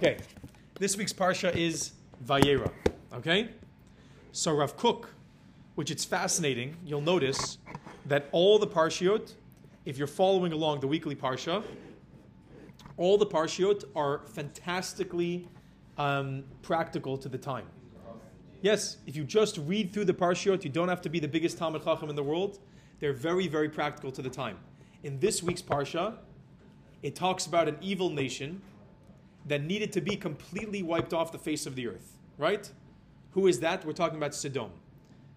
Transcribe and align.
Okay, 0.00 0.16
this 0.78 0.96
week's 0.96 1.12
parsha 1.12 1.52
is 1.56 1.90
Vayeira. 2.24 2.70
Okay, 3.12 3.48
so 4.30 4.54
Rav 4.54 4.76
Kook, 4.76 5.08
which 5.74 5.90
it's 5.90 6.04
fascinating. 6.04 6.76
You'll 6.86 7.00
notice 7.00 7.58
that 8.06 8.28
all 8.30 8.60
the 8.60 8.66
parshiot, 8.68 9.32
if 9.86 9.98
you're 9.98 10.06
following 10.06 10.52
along 10.52 10.78
the 10.78 10.86
weekly 10.86 11.16
parsha, 11.16 11.64
all 12.96 13.18
the 13.18 13.26
parshiot 13.26 13.82
are 13.96 14.20
fantastically 14.26 15.48
um, 15.96 16.44
practical 16.62 17.18
to 17.18 17.28
the 17.28 17.38
time. 17.38 17.66
Yes, 18.62 18.98
if 19.04 19.16
you 19.16 19.24
just 19.24 19.58
read 19.58 19.92
through 19.92 20.04
the 20.04 20.14
parshiot, 20.14 20.62
you 20.62 20.70
don't 20.70 20.88
have 20.88 21.02
to 21.02 21.08
be 21.08 21.18
the 21.18 21.26
biggest 21.26 21.58
Talmid 21.58 21.82
Chacham 21.82 22.08
in 22.08 22.14
the 22.14 22.22
world. 22.22 22.60
They're 23.00 23.12
very, 23.12 23.48
very 23.48 23.68
practical 23.68 24.12
to 24.12 24.22
the 24.22 24.30
time. 24.30 24.58
In 25.02 25.18
this 25.18 25.42
week's 25.42 25.60
parsha, 25.60 26.18
it 27.02 27.16
talks 27.16 27.46
about 27.46 27.66
an 27.66 27.78
evil 27.80 28.10
nation 28.10 28.62
that 29.48 29.62
needed 29.64 29.92
to 29.92 30.00
be 30.00 30.16
completely 30.16 30.82
wiped 30.82 31.12
off 31.12 31.32
the 31.32 31.38
face 31.38 31.66
of 31.66 31.74
the 31.74 31.88
earth, 31.88 32.16
right? 32.36 32.70
Who 33.32 33.46
is 33.46 33.60
that? 33.60 33.84
We're 33.84 33.92
talking 33.92 34.16
about 34.16 34.34
Sodom. 34.34 34.70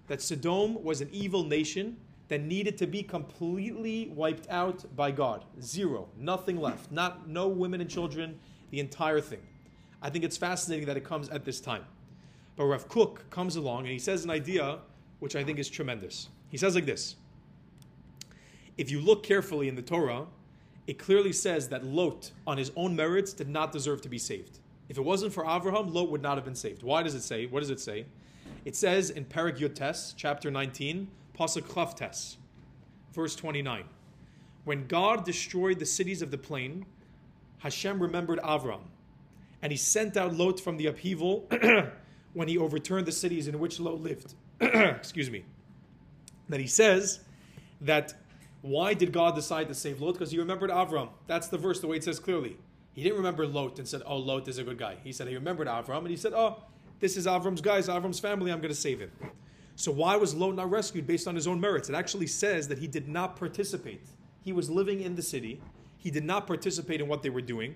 That 0.07 0.21
Sodom 0.21 0.83
was 0.83 1.01
an 1.01 1.09
evil 1.11 1.43
nation 1.43 1.97
that 2.27 2.41
needed 2.41 2.77
to 2.77 2.87
be 2.87 3.03
completely 3.03 4.11
wiped 4.15 4.49
out 4.49 4.85
by 4.95 5.11
God. 5.11 5.43
Zero, 5.61 6.07
nothing 6.17 6.57
left. 6.57 6.91
Not 6.91 7.27
no 7.27 7.47
women 7.47 7.81
and 7.81 7.89
children, 7.89 8.39
the 8.69 8.79
entire 8.79 9.19
thing. 9.19 9.41
I 10.01 10.09
think 10.09 10.23
it's 10.23 10.37
fascinating 10.37 10.85
that 10.87 10.97
it 10.97 11.03
comes 11.03 11.29
at 11.29 11.43
this 11.45 11.59
time. 11.59 11.85
But 12.55 12.65
Rav 12.65 12.87
Kook 12.87 13.29
comes 13.29 13.55
along 13.55 13.81
and 13.81 13.89
he 13.89 13.99
says 13.99 14.23
an 14.23 14.29
idea 14.29 14.79
which 15.19 15.35
I 15.35 15.43
think 15.43 15.59
is 15.59 15.69
tremendous. 15.69 16.29
He 16.49 16.57
says 16.57 16.73
like 16.75 16.85
this. 16.85 17.15
If 18.77 18.89
you 18.89 18.99
look 18.99 19.23
carefully 19.23 19.67
in 19.67 19.75
the 19.75 19.81
Torah, 19.81 20.25
it 20.87 20.97
clearly 20.97 21.33
says 21.33 21.69
that 21.69 21.85
Lot, 21.85 22.31
on 22.47 22.57
his 22.57 22.71
own 22.75 22.95
merits, 22.95 23.33
did 23.33 23.49
not 23.49 23.71
deserve 23.71 24.01
to 24.01 24.09
be 24.09 24.17
saved. 24.17 24.59
If 24.89 24.97
it 24.97 25.01
wasn't 25.01 25.33
for 25.33 25.43
Avraham, 25.43 25.93
Lot 25.93 26.09
would 26.09 26.21
not 26.21 26.37
have 26.37 26.45
been 26.45 26.55
saved. 26.55 26.83
Why 26.83 27.03
does 27.03 27.15
it 27.15 27.21
say? 27.21 27.45
What 27.45 27.61
does 27.61 27.69
it 27.69 27.79
say? 27.79 28.05
It 28.65 28.75
says 28.75 29.09
in 29.09 29.25
Perek 29.25 29.57
Yotes, 29.57 30.13
chapter 30.15 30.51
19, 30.51 31.07
Pasuk 31.37 31.63
Chavtes, 31.63 32.37
verse 33.13 33.35
29. 33.35 33.85
When 34.65 34.87
God 34.87 35.23
destroyed 35.23 35.79
the 35.79 35.85
cities 35.85 36.21
of 36.21 36.29
the 36.29 36.37
plain, 36.37 36.85
Hashem 37.59 38.01
remembered 38.01 38.39
Avram, 38.39 38.81
and 39.61 39.71
he 39.71 39.77
sent 39.77 40.17
out 40.17 40.33
Lot 40.33 40.59
from 40.59 40.77
the 40.77 40.87
upheaval 40.87 41.47
when 42.33 42.47
he 42.47 42.57
overturned 42.57 43.07
the 43.07 43.11
cities 43.11 43.47
in 43.47 43.59
which 43.59 43.79
Lot 43.79 44.01
lived. 44.01 44.33
Excuse 44.61 45.29
me. 45.29 45.45
That 46.49 46.59
he 46.59 46.67
says 46.67 47.21
that 47.81 48.13
why 48.61 48.93
did 48.93 49.11
God 49.11 49.35
decide 49.35 49.67
to 49.69 49.73
save 49.73 50.01
Lot? 50.01 50.13
Because 50.13 50.31
he 50.31 50.37
remembered 50.37 50.69
Avram. 50.69 51.09
That's 51.27 51.47
the 51.47 51.57
verse, 51.57 51.79
the 51.79 51.87
way 51.87 51.97
it 51.97 52.03
says 52.03 52.19
clearly. 52.19 52.57
He 52.93 53.03
didn't 53.03 53.17
remember 53.17 53.47
Lot 53.47 53.79
and 53.79 53.87
said, 53.87 54.01
Oh, 54.05 54.17
Lot 54.17 54.47
is 54.47 54.57
a 54.57 54.63
good 54.63 54.77
guy. 54.77 54.97
He 55.03 55.11
said 55.11 55.27
he 55.27 55.35
remembered 55.35 55.67
Avram 55.67 55.99
and 55.99 56.09
he 56.09 56.17
said, 56.17 56.33
Oh, 56.33 56.57
this 56.99 57.17
is 57.17 57.25
Avram's 57.25 57.61
guys, 57.61 57.87
Avram's 57.87 58.19
family, 58.19 58.51
I'm 58.51 58.59
going 58.59 58.73
to 58.73 58.79
save 58.79 58.99
him. 58.99 59.11
So 59.75 59.91
why 59.91 60.15
was 60.15 60.35
Lot 60.35 60.55
not 60.55 60.69
rescued 60.69 61.07
based 61.07 61.27
on 61.27 61.35
his 61.35 61.47
own 61.47 61.59
merits? 61.59 61.89
It 61.89 61.95
actually 61.95 62.27
says 62.27 62.67
that 62.67 62.77
he 62.77 62.87
did 62.87 63.07
not 63.07 63.35
participate. 63.35 64.05
He 64.43 64.53
was 64.53 64.69
living 64.69 65.01
in 65.01 65.15
the 65.15 65.21
city. 65.21 65.59
He 65.97 66.11
did 66.11 66.23
not 66.23 66.45
participate 66.45 67.01
in 67.01 67.07
what 67.07 67.23
they 67.23 67.29
were 67.29 67.41
doing, 67.41 67.75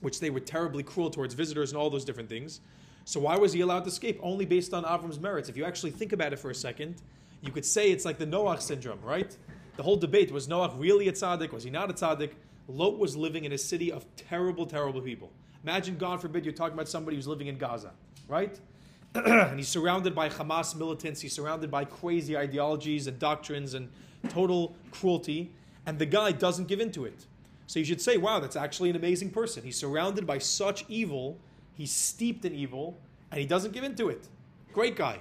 which 0.00 0.20
they 0.20 0.30
were 0.30 0.40
terribly 0.40 0.82
cruel 0.82 1.10
towards 1.10 1.34
visitors 1.34 1.72
and 1.72 1.78
all 1.78 1.90
those 1.90 2.04
different 2.04 2.28
things. 2.28 2.60
So 3.04 3.20
why 3.20 3.36
was 3.36 3.52
he 3.52 3.60
allowed 3.60 3.80
to 3.84 3.88
escape? 3.88 4.20
Only 4.22 4.46
based 4.46 4.72
on 4.72 4.84
Avram's 4.84 5.18
merits. 5.18 5.48
If 5.48 5.56
you 5.56 5.64
actually 5.64 5.90
think 5.90 6.12
about 6.12 6.32
it 6.32 6.38
for 6.38 6.50
a 6.50 6.54
second, 6.54 7.02
you 7.40 7.50
could 7.52 7.64
say 7.64 7.90
it's 7.90 8.04
like 8.04 8.18
the 8.18 8.26
Noach 8.26 8.62
syndrome, 8.62 9.00
right? 9.02 9.36
The 9.76 9.82
whole 9.82 9.96
debate 9.96 10.30
was 10.30 10.46
Noach 10.46 10.78
really 10.78 11.08
a 11.08 11.12
tzaddik? 11.12 11.52
Was 11.52 11.64
he 11.64 11.70
not 11.70 11.90
a 11.90 11.94
tzaddik? 11.94 12.32
Lot 12.68 12.98
was 12.98 13.16
living 13.16 13.44
in 13.44 13.52
a 13.52 13.58
city 13.58 13.90
of 13.90 14.06
terrible, 14.16 14.66
terrible 14.66 15.00
people. 15.00 15.30
Imagine, 15.62 15.96
God 15.96 16.20
forbid, 16.20 16.44
you're 16.44 16.54
talking 16.54 16.74
about 16.74 16.88
somebody 16.88 17.16
who's 17.16 17.26
living 17.26 17.48
in 17.48 17.58
Gaza, 17.58 17.92
right? 18.28 18.58
and 19.14 19.58
he's 19.58 19.68
surrounded 19.68 20.14
by 20.14 20.28
Hamas 20.28 20.76
militants, 20.76 21.20
he's 21.20 21.32
surrounded 21.32 21.70
by 21.70 21.84
crazy 21.84 22.36
ideologies 22.36 23.06
and 23.06 23.18
doctrines 23.18 23.74
and 23.74 23.90
total 24.28 24.76
cruelty, 24.90 25.52
and 25.86 25.98
the 25.98 26.06
guy 26.06 26.32
doesn't 26.32 26.68
give 26.68 26.80
in 26.80 26.90
to 26.92 27.04
it. 27.04 27.26
So 27.66 27.78
you 27.78 27.84
should 27.84 28.00
say, 28.00 28.16
wow, 28.16 28.40
that's 28.40 28.56
actually 28.56 28.90
an 28.90 28.96
amazing 28.96 29.30
person. 29.30 29.62
He's 29.62 29.76
surrounded 29.76 30.26
by 30.26 30.38
such 30.38 30.84
evil, 30.88 31.38
he's 31.74 31.92
steeped 31.92 32.44
in 32.44 32.54
evil, 32.54 32.98
and 33.30 33.40
he 33.40 33.46
doesn't 33.46 33.72
give 33.72 33.84
in 33.84 33.94
to 33.96 34.08
it. 34.08 34.28
Great 34.72 34.96
guy. 34.96 35.20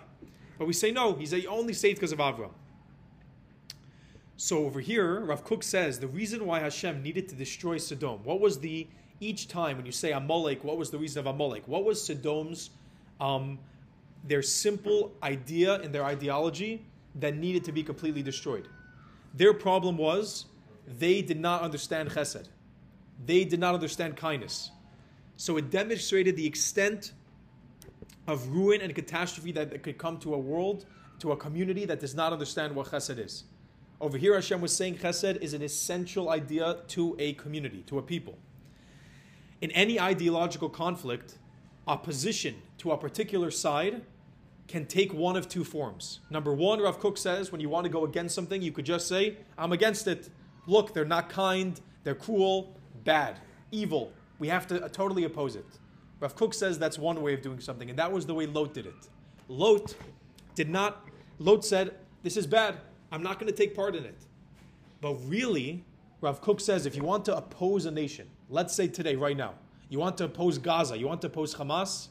But 0.58 0.68
we 0.68 0.74
say, 0.74 0.91
no, 0.91 1.14
he's 1.14 1.34
only 1.46 1.74
saved 1.74 1.97
because 1.97 2.12
of 2.12 2.20
Avram. 2.20 2.52
So 4.36 4.66
over 4.66 4.80
here, 4.80 5.20
Rav 5.20 5.44
Kook 5.44 5.64
says 5.64 6.00
the 6.00 6.08
reason 6.08 6.46
why 6.46 6.60
Hashem 6.60 7.04
needed 7.04 7.30
to 7.30 7.36
destroy 7.36 7.78
Sodom. 7.78 8.24
What 8.24 8.40
was 8.40 8.60
the 8.60 8.88
each 9.20 9.48
time 9.48 9.78
when 9.78 9.86
you 9.86 9.92
say 9.92 10.12
Amalek? 10.12 10.64
What 10.64 10.78
was 10.78 10.90
the 10.90 10.98
reason 10.98 11.20
of 11.20 11.28
Amalek? 11.28 11.68
What 11.68 11.86
was 11.86 12.04
Sodom's 12.04 12.72
um, 13.22 13.60
their 14.24 14.42
simple 14.42 15.14
idea 15.22 15.76
and 15.76 15.94
their 15.94 16.04
ideology 16.04 16.86
that 17.16 17.36
needed 17.36 17.64
to 17.66 17.72
be 17.72 17.84
completely 17.84 18.24
destroyed? 18.24 18.68
Their 19.34 19.54
problem 19.54 19.98
was 19.98 20.46
they 20.88 21.22
did 21.22 21.40
not 21.40 21.62
understand 21.62 22.10
Chesed. 22.10 22.48
They 23.26 23.46
did 23.46 23.60
not 23.60 23.76
understand 23.76 24.18
kindness. 24.18 24.72
So 25.38 25.58
it 25.58 25.70
demonstrated 25.70 26.36
the 26.36 26.46
extent 26.46 27.14
of 28.28 28.48
ruin 28.50 28.82
and 28.82 28.94
catastrophe 28.94 29.52
that 29.54 29.84
could 29.84 29.98
come 29.98 30.18
to 30.20 30.34
a 30.34 30.38
world, 30.38 30.86
to 31.20 31.32
a 31.32 31.38
community 31.38 31.86
that 31.86 32.00
does 32.00 32.16
not 32.16 32.34
understand 32.34 32.76
what 32.76 32.88
Chesed 32.88 33.20
is. 33.20 33.44
Over 34.03 34.18
here, 34.18 34.34
Hashem 34.34 34.59
was 34.59 34.75
saying 34.75 34.97
chesed 34.97 35.38
is 35.38 35.53
an 35.53 35.62
essential 35.62 36.30
idea 36.30 36.80
to 36.90 37.16
a 37.19 37.31
community, 37.36 37.86
to 37.88 38.00
a 38.00 38.02
people. 38.02 38.38
In 39.62 39.72
any 39.72 39.97
ideological 39.97 40.68
conflict, 40.68 41.38
opposition 41.88 42.56
to 42.80 42.91
a 42.91 42.97
particular 42.97 43.50
side 43.50 44.02
can 44.68 44.86
take 44.88 45.14
one 45.14 45.38
of 45.38 45.47
two 45.47 45.64
forms. 45.64 46.19
Number 46.30 46.53
one, 46.53 46.81
Rav 46.81 47.00
Kook 47.00 47.18
says, 47.18 47.53
when 47.53 47.62
you 47.62 47.69
want 47.69 47.86
to 47.86 47.90
go 47.90 48.03
against 48.03 48.36
something, 48.36 48.62
you 48.62 48.74
could 48.74 48.84
just 48.84 49.08
say, 49.08 49.38
I'm 49.58 49.72
against 49.72 50.06
it. 50.08 50.28
Look, 50.68 50.94
they're 50.94 51.06
not 51.06 51.30
kind, 51.30 51.80
they're 52.03 52.14
cruel, 52.14 52.75
bad, 53.06 53.40
evil. 53.72 54.12
We 54.38 54.50
have 54.50 54.68
to 54.68 54.84
uh, 54.84 54.90
totally 54.90 55.24
oppose 55.24 55.56
it. 55.56 55.80
Rav 56.20 56.35
Kook 56.35 56.53
says 56.53 56.78
that's 56.78 57.00
one 57.00 57.22
way 57.22 57.35
of 57.35 57.41
doing 57.41 57.62
something, 57.62 57.90
and 57.90 57.97
that 57.97 58.12
was 58.12 58.25
the 58.25 58.34
way 58.34 58.47
Lot 58.47 58.74
did 58.74 58.85
it. 58.85 59.08
Lot 59.47 59.96
did 60.56 60.70
not, 60.70 61.08
Lot 61.40 61.64
said, 61.64 61.96
This 62.22 62.35
is 62.35 62.46
bad. 62.46 62.80
I'm 63.13 63.22
not 63.22 63.40
going 63.40 63.50
to 63.50 63.56
take 63.56 63.75
part 63.75 63.96
in 63.96 64.06
it. 64.06 64.18
But 65.00 65.13
really, 65.28 65.85
Rav 66.19 66.41
Kook 66.41 66.59
says 66.59 66.88
if 66.88 66.96
you 66.96 67.03
want 67.03 67.25
to 67.25 67.38
oppose 67.38 67.85
a 67.85 67.91
nation, 67.91 68.28
let's 68.50 68.74
say 68.74 68.88
today, 68.88 69.16
right 69.16 69.38
now, 69.38 69.53
you 69.90 70.00
want 70.00 70.18
to 70.18 70.24
oppose 70.24 70.57
Gaza, 70.57 70.97
you 70.97 71.07
want 71.07 71.22
to 71.22 71.28
oppose 71.28 71.53
Hamas, 71.53 72.07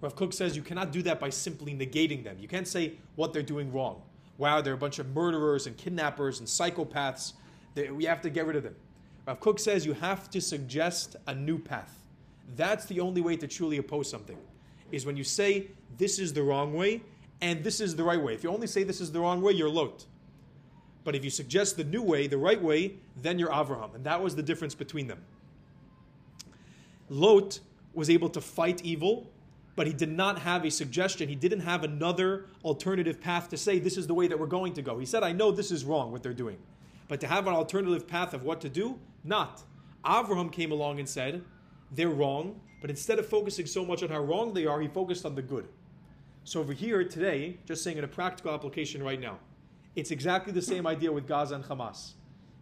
Rav 0.00 0.16
Kook 0.16 0.32
says 0.32 0.56
you 0.56 0.62
cannot 0.62 0.90
do 0.90 1.02
that 1.02 1.20
by 1.20 1.30
simply 1.30 1.72
negating 1.72 2.24
them. 2.24 2.36
You 2.40 2.48
can't 2.48 2.66
say 2.66 2.94
what 3.14 3.32
they're 3.32 3.42
doing 3.42 3.72
wrong. 3.72 4.02
Wow, 4.38 4.60
they're 4.60 4.74
a 4.74 4.78
bunch 4.78 4.98
of 4.98 5.14
murderers 5.14 5.68
and 5.68 5.76
kidnappers 5.76 6.40
and 6.40 6.48
psychopaths. 6.48 7.34
They, 7.74 7.90
we 7.90 8.04
have 8.06 8.20
to 8.22 8.30
get 8.30 8.44
rid 8.44 8.56
of 8.56 8.64
them. 8.64 8.74
Rav 9.28 9.38
Kook 9.38 9.60
says 9.60 9.86
you 9.86 9.92
have 9.92 10.28
to 10.30 10.40
suggest 10.40 11.14
a 11.28 11.34
new 11.34 11.60
path. 11.60 12.02
That's 12.56 12.86
the 12.86 12.98
only 12.98 13.20
way 13.20 13.36
to 13.36 13.46
truly 13.46 13.76
oppose 13.76 14.10
something, 14.10 14.38
is 14.90 15.06
when 15.06 15.16
you 15.16 15.22
say 15.22 15.68
this 15.96 16.18
is 16.18 16.32
the 16.32 16.42
wrong 16.42 16.74
way 16.74 17.02
and 17.40 17.62
this 17.62 17.80
is 17.80 17.94
the 17.94 18.02
right 18.02 18.20
way. 18.20 18.34
If 18.34 18.42
you 18.42 18.50
only 18.50 18.66
say 18.66 18.82
this 18.82 19.00
is 19.00 19.12
the 19.12 19.20
wrong 19.20 19.42
way, 19.42 19.52
you're 19.52 19.68
lot. 19.68 20.06
But 21.02 21.14
if 21.14 21.24
you 21.24 21.30
suggest 21.30 21.76
the 21.76 21.84
new 21.84 22.02
way, 22.02 22.26
the 22.26 22.38
right 22.38 22.62
way, 22.62 22.94
then 23.16 23.38
you're 23.38 23.50
Avraham. 23.50 23.94
And 23.94 24.04
that 24.04 24.22
was 24.22 24.36
the 24.36 24.42
difference 24.42 24.74
between 24.74 25.06
them. 25.06 25.22
Lot 27.08 27.60
was 27.94 28.10
able 28.10 28.28
to 28.30 28.40
fight 28.40 28.84
evil, 28.84 29.30
but 29.76 29.86
he 29.86 29.92
did 29.92 30.10
not 30.10 30.38
have 30.40 30.64
a 30.64 30.70
suggestion. 30.70 31.28
He 31.28 31.34
didn't 31.34 31.60
have 31.60 31.84
another 31.84 32.46
alternative 32.64 33.20
path 33.20 33.48
to 33.48 33.56
say, 33.56 33.78
this 33.78 33.96
is 33.96 34.06
the 34.06 34.14
way 34.14 34.28
that 34.28 34.38
we're 34.38 34.46
going 34.46 34.74
to 34.74 34.82
go. 34.82 34.98
He 34.98 35.06
said, 35.06 35.22
I 35.22 35.32
know 35.32 35.50
this 35.50 35.70
is 35.70 35.84
wrong, 35.84 36.12
what 36.12 36.22
they're 36.22 36.34
doing. 36.34 36.58
But 37.08 37.20
to 37.20 37.26
have 37.26 37.46
an 37.46 37.54
alternative 37.54 38.06
path 38.06 38.34
of 38.34 38.44
what 38.44 38.60
to 38.60 38.68
do, 38.68 38.98
not. 39.24 39.62
Avraham 40.04 40.52
came 40.52 40.70
along 40.70 40.98
and 40.98 41.08
said, 41.08 41.42
they're 41.92 42.08
wrong, 42.08 42.60
but 42.80 42.90
instead 42.90 43.18
of 43.18 43.26
focusing 43.26 43.66
so 43.66 43.84
much 43.84 44.02
on 44.02 44.08
how 44.08 44.20
wrong 44.20 44.54
they 44.54 44.66
are, 44.66 44.80
he 44.80 44.88
focused 44.88 45.26
on 45.26 45.34
the 45.34 45.42
good. 45.42 45.66
So 46.44 46.60
over 46.60 46.72
here 46.72 47.02
today, 47.04 47.58
just 47.66 47.82
saying 47.82 47.98
in 47.98 48.04
a 48.04 48.08
practical 48.08 48.52
application 48.54 49.02
right 49.02 49.20
now, 49.20 49.38
it's 49.96 50.10
exactly 50.10 50.52
the 50.52 50.62
same 50.62 50.86
idea 50.86 51.10
with 51.10 51.26
Gaza 51.26 51.56
and 51.56 51.64
Hamas. 51.64 52.12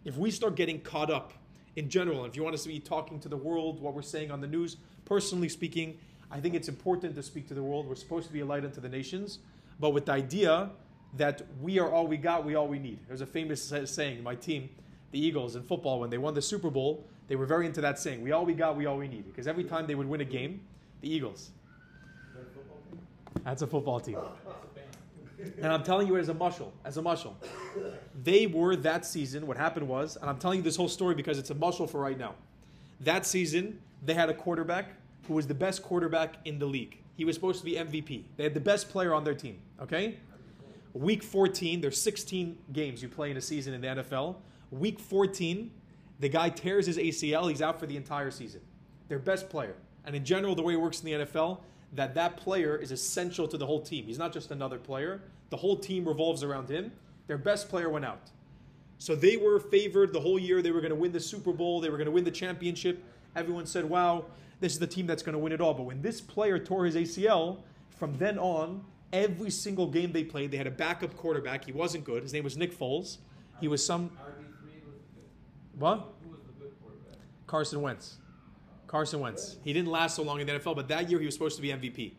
If 0.05 0.17
we 0.17 0.31
start 0.31 0.55
getting 0.55 0.79
caught 0.81 1.11
up 1.11 1.33
in 1.75 1.89
general, 1.89 2.25
if 2.25 2.35
you 2.35 2.43
want 2.43 2.55
us 2.55 2.63
to 2.63 2.69
be 2.69 2.79
talking 2.79 3.19
to 3.19 3.29
the 3.29 3.37
world, 3.37 3.79
what 3.79 3.93
we're 3.93 4.01
saying 4.01 4.31
on 4.31 4.41
the 4.41 4.47
news, 4.47 4.77
personally 5.05 5.49
speaking, 5.49 5.97
I 6.31 6.39
think 6.39 6.55
it's 6.55 6.67
important 6.67 7.15
to 7.15 7.23
speak 7.23 7.47
to 7.47 7.53
the 7.53 7.63
world. 7.63 7.87
We're 7.87 7.95
supposed 7.95 8.27
to 8.27 8.33
be 8.33 8.39
a 8.41 8.45
light 8.45 8.65
unto 8.65 8.81
the 8.81 8.89
nations, 8.89 9.39
but 9.79 9.91
with 9.91 10.05
the 10.05 10.13
idea 10.13 10.69
that 11.17 11.41
we 11.61 11.79
are 11.79 11.91
all 11.91 12.07
we 12.07 12.17
got, 12.17 12.45
we 12.45 12.55
all 12.55 12.67
we 12.67 12.79
need. 12.79 12.99
There's 13.07 13.21
a 13.21 13.25
famous 13.25 13.73
saying, 13.85 14.21
my 14.23 14.35
team, 14.35 14.69
the 15.11 15.19
Eagles 15.19 15.55
in 15.55 15.63
football, 15.63 15.99
when 15.99 16.09
they 16.09 16.19
won 16.19 16.33
the 16.33 16.41
Super 16.41 16.69
Bowl, 16.69 17.07
they 17.27 17.35
were 17.35 17.45
very 17.45 17.65
into 17.65 17.81
that 17.81 17.99
saying, 17.99 18.21
we 18.21 18.31
all 18.31 18.45
we 18.45 18.53
got, 18.53 18.75
we 18.75 18.85
all 18.85 18.97
we 18.97 19.07
need. 19.07 19.25
Because 19.27 19.47
every 19.47 19.63
time 19.63 19.87
they 19.87 19.95
would 19.95 20.07
win 20.07 20.21
a 20.21 20.25
game, 20.25 20.61
the 21.01 21.11
Eagles. 21.11 21.51
That's 23.43 23.61
a 23.61 23.67
football 23.67 23.99
team. 23.99 24.17
And 25.61 25.67
I'm 25.67 25.83
telling 25.83 26.07
you 26.07 26.17
as 26.17 26.29
a 26.29 26.33
mushal, 26.33 26.71
as 26.83 26.97
a 26.97 27.01
mushal. 27.01 27.33
They 28.23 28.47
were 28.47 28.75
that 28.77 29.05
season, 29.05 29.47
what 29.47 29.57
happened 29.57 29.87
was, 29.87 30.17
and 30.17 30.29
I'm 30.29 30.37
telling 30.37 30.57
you 30.57 30.63
this 30.63 30.75
whole 30.75 30.89
story 30.89 31.15
because 31.15 31.37
it's 31.39 31.49
a 31.49 31.55
mushal 31.55 31.89
for 31.89 31.99
right 31.99 32.17
now. 32.17 32.35
That 32.99 33.25
season, 33.25 33.79
they 34.03 34.13
had 34.13 34.29
a 34.29 34.33
quarterback 34.33 34.89
who 35.27 35.35
was 35.35 35.47
the 35.47 35.53
best 35.53 35.83
quarterback 35.83 36.35
in 36.45 36.59
the 36.59 36.65
league. 36.65 36.97
He 37.15 37.25
was 37.25 37.35
supposed 37.35 37.59
to 37.59 37.65
be 37.65 37.73
MVP. 37.73 38.23
They 38.37 38.43
had 38.43 38.53
the 38.53 38.59
best 38.59 38.89
player 38.89 39.13
on 39.13 39.23
their 39.23 39.33
team. 39.33 39.59
Okay? 39.81 40.17
Week 40.93 41.23
14, 41.23 41.81
there's 41.81 42.01
16 42.01 42.57
games 42.73 43.01
you 43.01 43.09
play 43.09 43.31
in 43.31 43.37
a 43.37 43.41
season 43.41 43.73
in 43.73 43.81
the 43.81 43.87
NFL. 43.87 44.37
Week 44.71 44.99
14, 44.99 45.71
the 46.19 46.29
guy 46.29 46.49
tears 46.49 46.87
his 46.87 46.97
ACL. 46.97 47.49
He's 47.49 47.61
out 47.61 47.79
for 47.79 47.85
the 47.85 47.95
entire 47.95 48.31
season. 48.31 48.61
Their 49.07 49.19
best 49.19 49.49
player. 49.49 49.75
And 50.05 50.15
in 50.15 50.25
general, 50.25 50.55
the 50.55 50.61
way 50.61 50.73
it 50.73 50.81
works 50.81 51.01
in 51.01 51.05
the 51.05 51.25
NFL, 51.25 51.59
that 51.93 52.13
that 52.15 52.37
player 52.37 52.75
is 52.75 52.91
essential 52.91 53.47
to 53.47 53.57
the 53.57 53.65
whole 53.65 53.81
team. 53.81 54.05
He's 54.05 54.19
not 54.19 54.31
just 54.31 54.51
another 54.51 54.77
player. 54.77 55.21
The 55.49 55.57
whole 55.57 55.77
team 55.77 56.07
revolves 56.07 56.43
around 56.43 56.69
him. 56.69 56.91
Their 57.27 57.37
best 57.37 57.69
player 57.69 57.89
went 57.89 58.05
out. 58.05 58.29
So 58.97 59.15
they 59.15 59.37
were 59.37 59.59
favored 59.59 60.13
the 60.13 60.19
whole 60.19 60.37
year. 60.37 60.61
They 60.61 60.71
were 60.71 60.81
going 60.81 60.91
to 60.91 60.95
win 60.95 61.11
the 61.11 61.19
Super 61.19 61.53
Bowl. 61.53 61.79
They 61.79 61.89
were 61.89 61.97
going 61.97 62.05
to 62.05 62.11
win 62.11 62.25
the 62.25 62.31
championship. 62.31 63.03
Everyone 63.35 63.65
said, 63.65 63.85
wow, 63.85 64.25
this 64.59 64.73
is 64.73 64.79
the 64.79 64.87
team 64.87 65.07
that's 65.07 65.23
going 65.23 65.33
to 65.33 65.39
win 65.39 65.53
it 65.53 65.61
all. 65.61 65.73
But 65.73 65.83
when 65.83 66.01
this 66.01 66.19
player 66.19 66.59
tore 66.59 66.85
his 66.85 66.95
ACL, 66.95 67.59
from 67.97 68.17
then 68.17 68.37
on, 68.37 68.83
every 69.13 69.49
single 69.49 69.87
game 69.87 70.11
they 70.11 70.23
played, 70.23 70.51
they 70.51 70.57
had 70.57 70.67
a 70.67 70.71
backup 70.71 71.15
quarterback. 71.15 71.65
He 71.65 71.71
wasn't 71.71 72.03
good. 72.03 72.23
His 72.23 72.33
name 72.33 72.43
was 72.43 72.57
Nick 72.57 72.77
Foles. 72.77 73.17
He 73.59 73.67
was 73.67 73.85
some. 73.85 74.11
What? 75.77 76.13
Who 76.23 76.31
was 76.31 76.41
the 76.41 76.51
good 76.61 76.73
quarterback? 76.81 77.19
Carson 77.47 77.81
Wentz. 77.81 78.17
Carson 78.89 79.19
Wentz. 79.19 79.57
He 79.63 79.71
didn't 79.71 79.91
last 79.91 80.15
so 80.15 80.23
long 80.23 80.41
in 80.41 80.47
the 80.47 80.53
NFL, 80.53 80.75
but 80.75 80.87
that 80.87 81.11
year 81.11 81.19
he 81.19 81.25
was 81.25 81.35
supposed 81.35 81.55
to 81.57 81.61
be 81.61 81.67
MVP. 81.67 82.13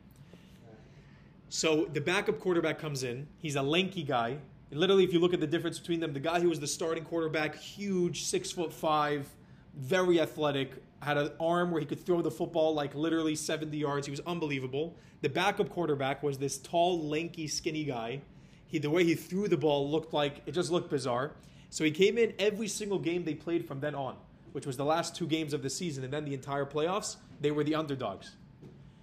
So 1.49 1.87
the 1.93 2.01
backup 2.01 2.39
quarterback 2.39 2.79
comes 2.79 3.03
in. 3.03 3.27
He's 3.39 3.57
a 3.57 3.63
lanky 3.63 4.05
guy. 4.05 4.39
Literally, 4.71 5.03
if 5.03 5.13
you 5.13 5.19
look 5.19 5.35
at 5.35 5.41
the 5.41 5.49
difference 5.49 5.81
between 5.81 5.99
them, 5.99 6.13
the 6.13 6.21
guy 6.21 6.39
who 6.39 6.49
was 6.49 6.61
the 6.61 6.69
starting 6.69 7.03
quarterback, 7.03 7.57
huge, 7.57 8.23
six 8.23 8.53
foot 8.53 8.73
five, 8.73 9.29
very 9.77 10.21
athletic, 10.21 10.75
had 11.03 11.19
an 11.19 11.33
arm 11.41 11.73
where 11.73 11.81
he 11.81 11.87
could 11.87 12.07
throw 12.07 12.23
the 12.23 12.31
football 12.31 12.73
like 12.73 12.95
literally 12.95 13.35
70 13.35 13.77
yards. 13.77 14.07
He 14.07 14.13
was 14.13 14.21
unbelievable. 14.21 14.95
The 15.23 15.29
backup 15.29 15.71
quarterback 15.71 16.23
was 16.23 16.39
this 16.39 16.59
tall, 16.59 17.01
lanky, 17.01 17.49
skinny 17.49 17.83
guy. 17.83 18.21
He, 18.69 18.79
the 18.79 18.91
way 18.91 19.03
he 19.03 19.17
threw 19.17 19.49
the 19.49 19.57
ball 19.57 19.91
looked 19.91 20.15
like 20.15 20.43
it 20.47 20.53
just 20.53 20.71
looked 20.71 20.89
bizarre. 20.89 21.33
So 21.69 21.83
he 21.83 21.91
came 21.91 22.17
in 22.17 22.33
every 22.39 22.69
single 22.69 23.01
game 23.01 23.25
they 23.25 23.35
played 23.35 23.67
from 23.67 23.81
then 23.81 23.97
on 23.97 24.15
which 24.53 24.67
was 24.67 24.77
the 24.77 24.85
last 24.85 25.15
two 25.15 25.27
games 25.27 25.53
of 25.53 25.63
the 25.63 25.71
season 25.71 26.05
and 26.05 26.13
then 26.13 26.25
the 26.25 26.35
entire 26.35 26.67
playoffs, 26.67 27.17
they 27.41 27.51
were 27.51 27.65
the 27.65 27.75
underdogs. 27.75 28.37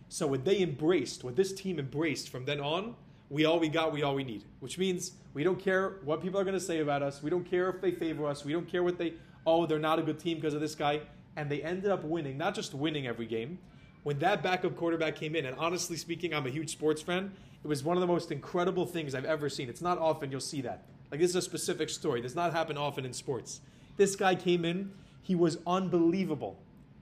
So 0.10 0.28
what 0.28 0.46
they 0.46 0.60
embraced, 0.62 1.24
what 1.24 1.36
this 1.36 1.54
team 1.54 1.80
embraced 1.80 2.30
from 2.30 2.46
then 2.46 2.60
on, 2.60 2.96
we 3.30 3.46
all 3.46 3.60
we 3.60 3.68
got, 3.68 3.92
we 3.92 4.04
all 4.04 4.16
we 4.16 4.24
need. 4.24 4.46
Which 4.60 4.78
means 4.78 5.14
we 5.34 5.44
don't 5.44 5.60
care 5.60 5.98
what 6.04 6.22
people 6.22 6.40
are 6.40 6.44
going 6.44 6.54
to 6.54 6.60
say 6.60 6.80
about 6.80 7.04
us. 7.04 7.22
We 7.22 7.30
don't 7.30 7.44
care 7.44 7.70
if 7.70 7.82
they 7.82 7.92
favor 7.92 8.26
us. 8.26 8.46
We 8.46 8.54
don't 8.54 8.68
care 8.68 8.84
what 8.84 8.98
they, 8.98 9.14
oh, 9.46 9.66
they're 9.66 9.80
not 9.80 10.00
a 10.00 10.02
good 10.02 10.20
team 10.20 10.38
because 10.38 10.54
of 10.54 10.62
this 10.62 10.76
guy. 10.76 11.02
And 11.36 11.50
they 11.50 11.62
ended 11.62 11.92
up 11.92 12.04
winning, 12.04 12.38
not 12.38 12.56
just 12.56 12.74
winning 12.74 13.06
every 13.06 13.26
game. 13.26 13.60
When 14.04 14.18
that 14.20 14.42
backup 14.42 14.78
quarterback 14.78 15.18
came 15.18 15.36
in, 15.36 15.46
and 15.46 15.58
honestly 15.60 15.98
speaking, 15.98 16.34
I'm 16.34 16.48
a 16.48 16.50
huge 16.50 16.72
sports 16.72 17.02
fan, 17.02 17.34
it 17.64 17.68
was 17.68 17.84
one 17.84 17.98
of 17.98 18.02
the 18.02 18.08
most 18.08 18.32
incredible 18.32 18.86
things 18.86 19.14
I've 19.14 19.26
ever 19.26 19.50
seen. 19.50 19.68
It's 19.68 19.82
not 19.82 19.98
often 19.98 20.32
you'll 20.32 20.40
see 20.40 20.62
that. 20.62 20.86
Like, 21.12 21.20
this 21.20 21.32
is 21.32 21.36
a 21.36 21.42
specific 21.42 21.90
story. 21.90 22.22
Does 22.22 22.36
not 22.36 22.54
happen 22.54 22.78
often 22.78 23.04
in 23.04 23.14
sports. 23.14 23.60
This 23.98 24.16
guy 24.16 24.36
came 24.36 24.64
in, 24.64 24.92
he 25.28 25.36
was 25.36 25.58
unbelievable. 25.68 26.58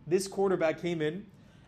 This 0.08 0.28
quarterback 0.28 0.82
came 0.82 1.00
in, 1.00 1.28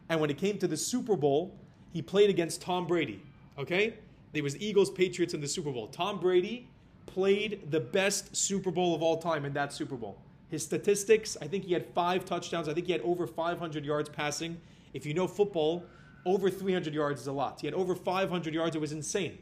and 0.09 0.19
when 0.19 0.31
it 0.31 0.39
came 0.39 0.57
to 0.57 0.68
the 0.68 0.75
Super 0.75 1.15
Bowl, 1.15 1.56
he 1.94 2.01
played 2.01 2.31
against 2.31 2.63
Tom 2.63 2.88
Brady. 2.88 3.21
Okay? 3.59 3.94
There 4.33 4.42
was 4.42 4.57
Eagles 4.57 4.89
Patriots 4.89 5.36
in 5.36 5.39
the 5.39 5.48
Super 5.48 5.71
Bowl. 5.71 5.86
Tom 5.86 6.19
Brady 6.19 6.68
played 7.06 7.69
the 7.69 7.80
best 7.80 8.36
Super 8.36 8.71
Bowl 8.71 8.95
of 8.95 9.04
all 9.04 9.19
time 9.19 9.45
in 9.45 9.54
that 9.54 9.71
Super 9.71 9.95
Bowl. 9.95 10.18
His 10.50 10.63
statistics, 10.63 11.38
I 11.39 11.48
think 11.48 11.63
he 11.63 11.74
had 11.74 11.86
five 11.94 12.25
touchdowns. 12.25 12.68
I 12.68 12.74
think 12.74 12.88
he 12.88 12.92
had 12.92 13.01
over 13.01 13.27
500 13.27 13.86
yards 13.86 14.10
passing. 14.10 14.60
If 14.95 15.06
you 15.06 15.13
know 15.13 15.27
football, 15.27 15.83
over 16.25 16.50
300 16.50 16.92
yards 16.92 17.21
is 17.21 17.27
a 17.27 17.31
lot. 17.31 17.62
He 17.62 17.68
had 17.68 17.75
over 17.75 17.94
500 17.94 18.51
yards. 18.51 18.75
It 18.75 18.80
was 18.80 18.94
insane. 18.94 19.38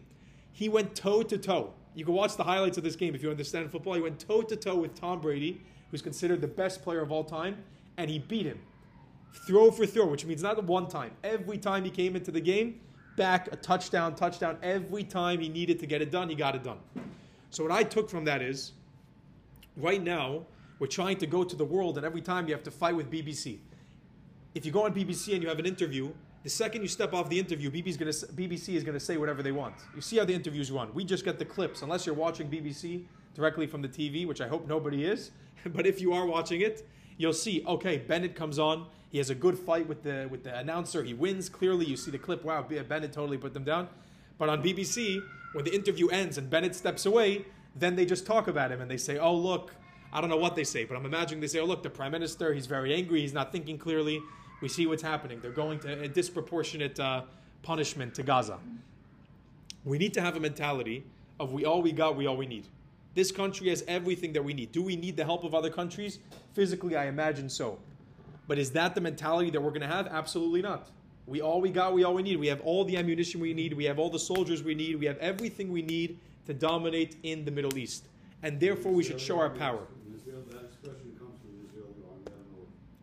He 0.52 0.68
went 0.68 0.96
toe 0.96 1.24
to 1.24 1.38
toe. 1.38 1.72
You 1.94 2.04
can 2.04 2.14
watch 2.14 2.36
the 2.36 2.44
highlights 2.44 2.78
of 2.78 2.84
this 2.84 2.98
game 2.98 3.16
if 3.16 3.24
you 3.24 3.30
understand 3.30 3.72
football. 3.72 3.94
He 3.94 4.02
went 4.02 4.20
toe 4.20 4.42
to 4.42 4.56
toe 4.58 4.76
with 4.76 4.96
Tom 4.96 5.22
Brady 5.22 5.62
who's 5.92 6.02
considered 6.02 6.42
the 6.42 6.48
best 6.48 6.84
player 6.84 7.02
of 7.02 7.12
all 7.12 7.24
time, 7.24 7.58
and 7.98 8.10
he 8.10 8.20
beat 8.20 8.46
him. 8.46 8.60
Throw 9.48 9.72
for 9.72 9.86
throw, 9.86 10.06
which 10.06 10.26
means 10.26 10.42
not 10.42 10.64
one 10.64 10.88
time. 10.88 11.12
Every 11.24 11.58
time 11.58 11.84
he 11.84 11.90
came 11.92 12.16
into 12.16 12.32
the 12.32 12.42
game, 12.42 12.80
back 13.16 13.50
a 13.52 13.56
touchdown, 13.56 14.16
touchdown. 14.16 14.58
Every 14.64 15.04
time 15.04 15.40
he 15.40 15.50
needed 15.50 15.80
to 15.80 15.86
get 15.86 16.02
it 16.02 16.12
done, 16.12 16.30
he 16.30 16.36
got 16.36 16.56
it 16.56 16.64
done. 16.64 16.80
So 17.50 17.64
what 17.64 17.72
I 17.72 17.84
took 17.84 18.10
from 18.10 18.26
that 18.26 18.42
is, 18.42 18.74
right 19.78 20.02
now, 20.02 20.46
we're 20.80 20.88
trying 20.88 21.18
to 21.18 21.28
go 21.28 21.44
to 21.44 21.56
the 21.56 21.66
world, 21.66 21.98
and 21.98 22.06
every 22.06 22.22
time 22.22 22.48
you 22.48 22.54
have 22.54 22.64
to 22.64 22.72
fight 22.72 22.96
with 22.96 23.10
BBC. 23.10 23.60
If 24.54 24.66
you 24.66 24.72
go 24.72 24.86
on 24.86 24.94
BBC 24.94 25.34
and 25.34 25.44
you 25.44 25.50
have 25.50 25.60
an 25.60 25.66
interview, 25.66 26.12
the 26.44 26.50
second 26.50 26.82
you 26.82 26.88
step 26.88 27.14
off 27.14 27.30
the 27.30 27.40
interview, 27.40 27.72
gonna, 27.72 28.12
BBC 28.12 28.76
is 28.76 28.84
going 28.84 28.94
to 28.94 29.00
say 29.00 29.18
whatever 29.18 29.42
they 29.42 29.52
want. 29.52 29.76
You 29.96 30.02
see 30.02 30.18
how 30.18 30.26
the 30.26 30.34
interviews 30.34 30.72
run. 30.72 30.94
We 30.94 31.04
just 31.04 31.26
get 31.26 31.40
the 31.40 31.46
clips. 31.46 31.82
Unless 31.82 32.06
you're 32.06 32.16
watching 32.16 32.50
BBC 32.50 33.06
directly 33.36 33.68
from 33.68 33.82
the 33.82 33.88
TV, 33.88 34.26
which 34.26 34.42
I 34.42 34.48
hope 34.48 34.68
nobody 34.68 35.06
is, 35.06 35.32
but 35.66 35.86
if 35.86 36.02
you 36.02 36.14
are 36.14 36.26
watching 36.26 36.62
it, 36.62 36.88
you'll 37.18 37.34
see, 37.34 37.64
okay, 37.68 37.98
Bennett 37.98 38.36
comes 38.36 38.58
on. 38.58 38.88
He 39.12 39.20
has 39.20 39.30
a 39.30 39.36
good 39.36 39.58
fight 39.58 39.88
with 39.88 40.04
the 40.04 40.28
with 40.30 40.44
the 40.44 40.58
announcer. 40.58 41.04
He 41.04 41.14
wins 41.14 41.48
clearly. 41.48 41.86
You 41.86 41.96
see 41.96 42.12
the 42.12 42.18
clip. 42.18 42.44
Wow, 42.44 42.64
Bennett 42.64 43.14
totally 43.14 43.38
put 43.38 43.54
them 43.54 43.64
down. 43.64 43.88
But 44.38 44.50
on 44.50 44.62
BBC, 44.62 45.22
when 45.54 45.64
the 45.64 45.74
interview 45.74 46.10
ends 46.10 46.38
and 46.38 46.50
Bennett 46.50 46.76
steps 46.76 47.06
away, 47.06 47.46
then 47.76 47.96
they 47.96 48.06
just 48.06 48.26
talk 48.26 48.48
about 48.48 48.72
him 48.72 48.82
and 48.82 48.92
they 48.92 48.98
say, 48.98 49.18
"Oh, 49.18 49.34
look, 49.34 49.74
I 50.12 50.20
don't 50.20 50.30
know 50.30 50.38
what 50.38 50.56
they 50.56 50.66
say, 50.66 50.84
but 50.84 50.98
I'm 50.98 51.06
imagining 51.06 51.40
they 51.40 51.48
say, 51.48 51.60
"Oh, 51.60 51.66
look, 51.66 51.82
the 51.82 51.90
prime 51.90 52.12
minister. 52.12 52.54
He's 52.54 52.66
very 52.66 52.94
angry. 52.94 53.22
He's 53.22 53.34
not 53.34 53.54
thinking 53.54 53.78
clearly. 53.78 54.22
We 54.62 54.68
see 54.68 54.86
what's 54.86 55.04
happening. 55.04 55.40
They're 55.42 55.52
going 55.52 55.80
to 55.80 56.02
a 56.02 56.08
disproportionate 56.08 57.00
uh, 57.00 57.24
punishment 57.62 58.16
to 58.16 58.24
Gaza. 58.24 58.58
We 59.84 59.98
need 59.98 60.14
to 60.16 60.22
have 60.22 60.36
a 60.36 60.40
mentality 60.40 61.06
of 61.40 61.54
we 61.54 61.66
all 61.66 61.82
we 61.82 61.92
got, 61.92 62.16
we 62.16 62.26
all 62.28 62.38
we 62.38 62.48
need. 62.48 62.68
This 63.16 63.32
country 63.32 63.70
has 63.70 63.84
everything 63.88 64.34
that 64.34 64.44
we 64.44 64.54
need. 64.54 64.74
Do 64.74 64.84
we 64.84 64.98
need 64.98 65.16
the 65.16 65.24
help 65.24 65.46
of 65.46 65.56
other 65.56 65.70
countries? 65.70 66.20
Physically, 66.54 66.98
I 66.98 67.06
imagine 67.06 67.50
so. 67.50 67.80
But 68.48 68.60
is 68.60 68.72
that 68.72 68.94
the 68.94 69.00
mentality 69.02 69.50
that 69.52 69.62
we're 69.62 69.70
going 69.70 69.82
to 69.82 69.88
have? 69.88 70.08
Absolutely 70.08 70.62
not. 70.62 70.90
We 71.26 71.42
all 71.42 71.62
we 71.62 71.70
got, 71.72 71.94
we 71.94 72.04
all 72.04 72.14
we 72.14 72.22
need. 72.22 72.38
We 72.38 72.48
have 72.48 72.60
all 72.62 72.84
the 72.84 72.98
ammunition 72.98 73.40
we 73.40 73.54
need. 73.54 73.74
We 73.74 73.86
have 73.86 73.98
all 73.98 74.10
the 74.10 74.20
soldiers 74.20 74.62
we 74.64 74.76
need. 74.76 75.00
We 75.00 75.06
have 75.06 75.18
everything 75.18 75.72
we 75.72 75.82
need 75.82 76.20
to 76.46 76.54
dominate 76.54 77.16
in 77.24 77.46
the 77.46 77.52
Middle 77.52 77.78
East. 77.78 78.06
And 78.44 78.60
therefore, 78.60 78.92
we 78.92 79.04
should 79.04 79.20
show 79.20 79.40
our 79.40 79.50
power. 79.50 79.88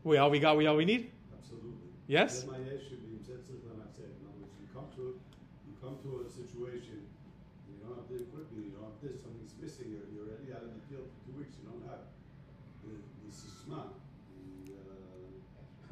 We 0.05 0.19
all 0.19 0.31
we 0.31 0.41
got, 0.41 0.57
we 0.57 0.67
all 0.67 0.77
we 0.77 0.85
need? 0.85 1.11
Absolutely. 1.39 1.79
Yes? 2.07 2.45
You 2.45 2.51
come 4.75 4.89
to, 4.97 5.19
you 5.67 5.75
come 5.81 5.97
to 6.03 6.27
a 6.27 6.31
situation 6.31 7.03
don't 7.93 7.99
have 7.99 8.09
the 8.09 8.25
equipment, 8.25 8.65
you 8.65 8.73
don't 8.73 8.89
have 8.89 8.97
this, 9.05 9.21
something's 9.21 9.53
missing, 9.61 9.93
you're, 9.93 10.09
you're 10.09 10.25
already 10.25 10.49
out 10.55 10.65
in 10.65 10.73
the 10.73 10.85
field 10.89 11.05
for 11.05 11.19
two 11.29 11.37
weeks, 11.37 11.53
you 11.61 11.69
don't 11.69 11.85
have 11.93 12.09
the, 12.81 12.97
the 12.97 13.29
sisma, 13.29 13.93
the, 14.33 14.81
uh, 14.81 14.97
how 15.13 15.21
it, 15.21 15.37
you 15.37 15.61
like 15.61 15.69
to 15.69 15.85
call 15.85 15.92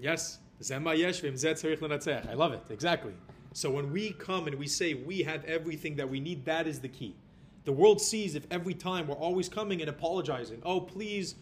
Yes, 0.00 0.38
zemayesh 0.62 1.22
v'imzet 1.22 2.30
I 2.30 2.34
love 2.34 2.52
it, 2.52 2.62
exactly. 2.70 3.12
So 3.52 3.70
when 3.70 3.92
we 3.92 4.12
come 4.12 4.46
and 4.46 4.56
we 4.56 4.66
say 4.66 4.94
we 4.94 5.22
have 5.22 5.44
everything 5.44 5.96
that 5.96 6.08
we 6.08 6.20
need, 6.20 6.44
that 6.44 6.66
is 6.66 6.80
the 6.80 6.88
key. 6.88 7.16
The 7.64 7.72
world 7.72 8.00
sees 8.00 8.34
if 8.34 8.46
every 8.50 8.74
time 8.74 9.08
we're 9.08 9.16
always 9.16 9.48
coming 9.48 9.80
and 9.80 9.90
apologizing, 9.90 10.62
oh, 10.64 10.80
please, 10.80 11.34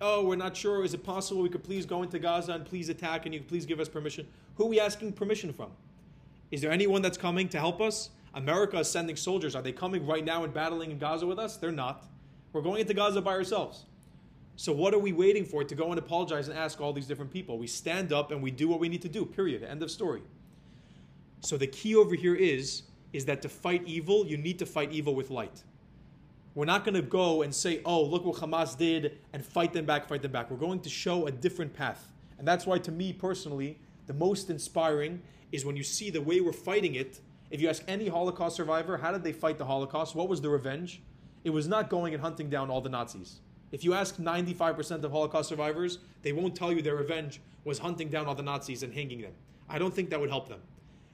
oh, 0.00 0.24
we're 0.24 0.36
not 0.36 0.56
sure. 0.56 0.84
Is 0.84 0.94
it 0.94 1.04
possible 1.04 1.42
we 1.42 1.48
could 1.48 1.64
please 1.64 1.86
go 1.86 2.02
into 2.02 2.18
Gaza 2.18 2.52
and 2.52 2.64
please 2.64 2.88
attack 2.88 3.24
and 3.24 3.34
you 3.34 3.40
could 3.40 3.48
please 3.48 3.66
give 3.66 3.80
us 3.80 3.88
permission? 3.88 4.26
Who 4.56 4.64
are 4.64 4.68
we 4.68 4.80
asking 4.80 5.12
permission 5.12 5.52
from? 5.52 5.70
Is 6.50 6.60
there 6.60 6.72
anyone 6.72 7.02
that's 7.02 7.16
coming 7.16 7.48
to 7.50 7.58
help 7.58 7.80
us? 7.80 8.10
America 8.34 8.78
is 8.78 8.90
sending 8.90 9.16
soldiers. 9.16 9.54
Are 9.54 9.62
they 9.62 9.72
coming 9.72 10.06
right 10.06 10.24
now 10.24 10.44
and 10.44 10.52
battling 10.52 10.90
in 10.90 10.98
Gaza 10.98 11.26
with 11.26 11.38
us? 11.38 11.56
They're 11.56 11.72
not. 11.72 12.04
We're 12.52 12.62
going 12.62 12.80
into 12.80 12.94
Gaza 12.94 13.20
by 13.20 13.32
ourselves. 13.32 13.84
So 14.56 14.72
what 14.72 14.92
are 14.92 14.98
we 14.98 15.12
waiting 15.12 15.44
for 15.44 15.64
to 15.64 15.74
go 15.74 15.90
and 15.90 15.98
apologize 15.98 16.48
and 16.48 16.58
ask 16.58 16.80
all 16.80 16.92
these 16.92 17.06
different 17.06 17.32
people? 17.32 17.58
We 17.58 17.66
stand 17.66 18.12
up 18.12 18.30
and 18.30 18.42
we 18.42 18.50
do 18.50 18.68
what 18.68 18.80
we 18.80 18.88
need 18.88 19.02
to 19.02 19.08
do. 19.08 19.24
Period. 19.24 19.62
End 19.62 19.82
of 19.82 19.90
story. 19.90 20.22
So 21.40 21.56
the 21.56 21.66
key 21.66 21.96
over 21.96 22.14
here 22.14 22.34
is 22.34 22.82
is 23.12 23.24
that 23.24 23.42
to 23.42 23.48
fight 23.48 23.82
evil, 23.86 24.24
you 24.26 24.36
need 24.36 24.58
to 24.58 24.66
fight 24.66 24.92
evil 24.92 25.14
with 25.14 25.30
light. 25.30 25.64
We're 26.54 26.64
not 26.64 26.84
going 26.84 26.94
to 26.94 27.02
go 27.02 27.42
and 27.42 27.54
say, 27.54 27.80
oh, 27.84 28.02
look 28.02 28.24
what 28.24 28.36
Hamas 28.36 28.76
did 28.76 29.18
and 29.32 29.44
fight 29.44 29.72
them 29.72 29.84
back, 29.84 30.08
fight 30.08 30.22
them 30.22 30.32
back. 30.32 30.50
We're 30.50 30.56
going 30.56 30.80
to 30.80 30.88
show 30.88 31.26
a 31.26 31.30
different 31.30 31.74
path. 31.74 32.12
And 32.38 32.46
that's 32.46 32.66
why, 32.66 32.78
to 32.78 32.92
me 32.92 33.12
personally, 33.12 33.78
the 34.06 34.14
most 34.14 34.50
inspiring 34.50 35.22
is 35.52 35.64
when 35.64 35.76
you 35.76 35.82
see 35.82 36.10
the 36.10 36.20
way 36.20 36.40
we're 36.40 36.52
fighting 36.52 36.94
it. 36.94 37.20
If 37.50 37.60
you 37.60 37.68
ask 37.68 37.82
any 37.88 38.08
Holocaust 38.08 38.56
survivor, 38.56 38.96
how 38.96 39.10
did 39.10 39.24
they 39.24 39.32
fight 39.32 39.58
the 39.58 39.64
Holocaust? 39.64 40.14
What 40.14 40.28
was 40.28 40.40
the 40.40 40.48
revenge? 40.48 41.02
It 41.44 41.50
was 41.50 41.68
not 41.68 41.88
going 41.88 42.14
and 42.14 42.22
hunting 42.22 42.50
down 42.50 42.70
all 42.70 42.80
the 42.80 42.88
Nazis. 42.88 43.40
If 43.72 43.84
you 43.84 43.94
ask 43.94 44.16
95% 44.16 45.04
of 45.04 45.12
Holocaust 45.12 45.48
survivors, 45.48 45.98
they 46.22 46.32
won't 46.32 46.54
tell 46.54 46.72
you 46.72 46.82
their 46.82 46.96
revenge 46.96 47.40
was 47.64 47.78
hunting 47.78 48.08
down 48.08 48.26
all 48.26 48.34
the 48.34 48.42
Nazis 48.42 48.82
and 48.82 48.92
hanging 48.92 49.20
them. 49.20 49.32
I 49.68 49.78
don't 49.78 49.94
think 49.94 50.10
that 50.10 50.20
would 50.20 50.30
help 50.30 50.48
them. 50.48 50.60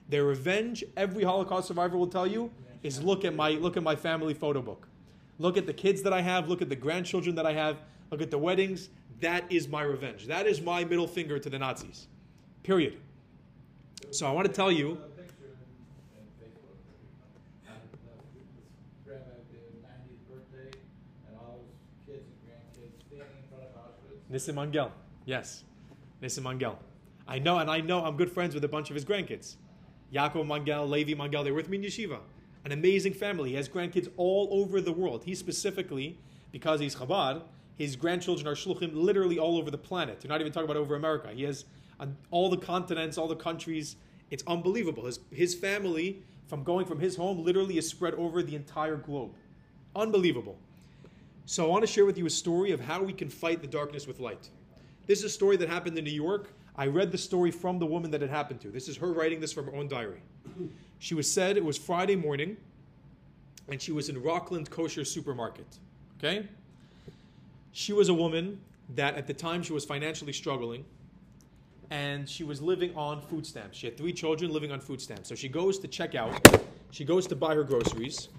Their 0.09 0.23
revenge, 0.23 0.83
every 0.95 1.23
Holocaust 1.23 1.67
survivor 1.67 1.97
will 1.97 2.07
tell 2.07 2.25
you, 2.25 2.51
is 2.83 3.01
look 3.03 3.25
at 3.25 3.35
my 3.35 3.51
look 3.51 3.77
at 3.77 3.83
my 3.83 3.95
family 3.95 4.33
photo 4.33 4.61
book. 4.61 4.87
Look 5.39 5.57
at 5.57 5.65
the 5.65 5.73
kids 5.73 6.01
that 6.03 6.13
I 6.13 6.21
have. 6.21 6.47
Look 6.47 6.61
at 6.61 6.69
the 6.69 6.75
grandchildren 6.75 7.35
that 7.35 7.45
I 7.45 7.53
have. 7.53 7.81
Look 8.11 8.21
at 8.21 8.31
the 8.31 8.37
weddings. 8.37 8.89
that 9.19 9.43
is 9.51 9.67
my 9.67 9.81
revenge. 9.81 10.27
That 10.27 10.47
is 10.47 10.61
my 10.61 10.83
middle 10.83 11.07
finger 11.07 11.39
to 11.39 11.49
the 11.49 11.59
Nazis. 11.59 12.07
Period. 12.63 12.97
So 14.11 14.25
I 14.27 14.31
want 14.31 14.47
to 14.47 14.53
tell 14.53 14.71
you. 14.71 14.91
A 14.91 14.95
picture 14.95 15.51
in, 15.51 16.21
in 16.21 16.27
Facebook. 16.39 16.77
Uh, 17.67 17.73
this 18.33 18.47
Rabbi 19.05 19.41
did 19.51 19.83
90th 19.83 20.23
birthday, 20.29 20.71
and 21.27 21.37
all 21.37 21.59
his 21.65 21.75
kids 22.05 22.25
and 22.29 22.37
grandkids 22.45 22.95
standing 23.05 23.37
in 23.41 23.45
front 23.49 23.63
of 23.65 23.73
Auschwitz. 23.75 24.16
Nissim 24.31 24.55
Mangel. 24.55 24.91
Yes. 25.25 25.63
Nissim 26.21 26.43
Mangel. 26.43 26.77
I 27.27 27.39
know, 27.39 27.57
and 27.59 27.69
I 27.69 27.81
know 27.81 28.03
I'm 28.03 28.17
good 28.17 28.31
friends 28.31 28.53
with 28.53 28.63
a 28.63 28.67
bunch 28.67 28.89
of 28.89 28.95
his 28.95 29.05
grandkids. 29.05 29.55
Yaakov 30.13 30.45
Mangel, 30.45 30.89
Levi 30.89 31.13
Mangel, 31.13 31.43
they're 31.43 31.53
with 31.53 31.69
me 31.69 31.77
in 31.77 31.83
yeshiva. 31.83 32.19
An 32.65 32.71
amazing 32.71 33.13
family. 33.13 33.51
He 33.51 33.55
has 33.55 33.69
grandkids 33.69 34.09
all 34.17 34.49
over 34.51 34.81
the 34.81 34.91
world. 34.91 35.23
He 35.23 35.35
specifically, 35.35 36.19
because 36.51 36.79
he's 36.79 36.95
Chabad, 36.95 37.43
his 37.75 37.95
grandchildren 37.95 38.47
are 38.47 38.55
shluchim 38.55 38.91
literally 38.93 39.37
all 39.37 39.57
over 39.57 39.69
the 39.69 39.77
planet. 39.77 40.23
You're 40.23 40.29
not 40.29 40.41
even 40.41 40.51
talking 40.51 40.65
about 40.69 40.77
over 40.77 40.95
America. 40.95 41.29
He 41.33 41.43
has 41.43 41.65
on 41.99 42.17
all 42.31 42.49
the 42.49 42.57
continents, 42.57 43.17
all 43.17 43.27
the 43.27 43.35
countries. 43.35 43.95
It's 44.29 44.43
unbelievable. 44.47 45.05
His, 45.05 45.19
his 45.31 45.55
family, 45.55 46.23
from 46.47 46.63
going 46.63 46.85
from 46.85 46.99
his 46.99 47.15
home, 47.15 47.43
literally 47.43 47.77
is 47.77 47.87
spread 47.87 48.13
over 48.15 48.41
the 48.41 48.55
entire 48.55 48.95
globe. 48.97 49.33
Unbelievable. 49.95 50.57
So 51.49 51.63
I 51.63 51.69
want 51.69 51.81
to 51.83 51.87
share 51.87 52.05
with 52.05 52.17
you 52.17 52.25
a 52.25 52.29
story 52.29 52.71
of 52.71 52.81
how 52.81 53.01
we 53.01 53.13
can 53.13 53.29
fight 53.29 53.61
the 53.61 53.67
darkness 53.67 54.05
with 54.05 54.19
light. 54.19 54.49
This 55.05 55.19
is 55.19 55.25
a 55.25 55.29
story 55.29 55.55
that 55.55 55.69
happened 55.69 55.97
in 55.97 56.03
New 56.03 56.11
York. 56.11 56.49
I 56.75 56.87
read 56.87 57.09
the 57.09 57.17
story 57.17 57.51
from 57.51 57.79
the 57.79 57.85
woman 57.85 58.11
that 58.11 58.21
it 58.21 58.29
happened 58.29 58.59
to. 58.61 58.67
This 58.67 58.89
is 58.89 58.97
her 58.97 59.13
writing 59.13 59.39
this 59.39 59.53
from 59.53 59.67
her 59.67 59.73
own 59.73 59.87
diary. 59.87 60.21
She 60.99 61.15
was 61.15 61.31
said 61.31 61.55
it 61.55 61.63
was 61.63 61.77
Friday 61.77 62.17
morning, 62.17 62.57
and 63.69 63.81
she 63.81 63.93
was 63.93 64.09
in 64.09 64.21
Rockland 64.21 64.69
Kosher 64.69 65.05
Supermarket. 65.05 65.77
Okay? 66.17 66.47
She 67.71 67.93
was 67.93 68.09
a 68.09 68.13
woman 68.13 68.59
that 68.95 69.15
at 69.15 69.25
the 69.25 69.33
time 69.33 69.63
she 69.63 69.71
was 69.71 69.85
financially 69.85 70.33
struggling, 70.33 70.83
and 71.89 72.27
she 72.27 72.43
was 72.43 72.61
living 72.61 72.93
on 72.93 73.21
food 73.21 73.45
stamps. 73.45 73.77
She 73.77 73.87
had 73.87 73.95
three 73.95 74.11
children 74.11 74.51
living 74.51 74.73
on 74.73 74.81
food 74.81 74.99
stamps. 74.99 75.29
So 75.29 75.35
she 75.35 75.47
goes 75.47 75.79
to 75.79 75.87
check 75.87 76.13
out, 76.13 76.45
she 76.91 77.05
goes 77.05 77.27
to 77.27 77.35
buy 77.35 77.55
her 77.55 77.63
groceries, 77.63 78.29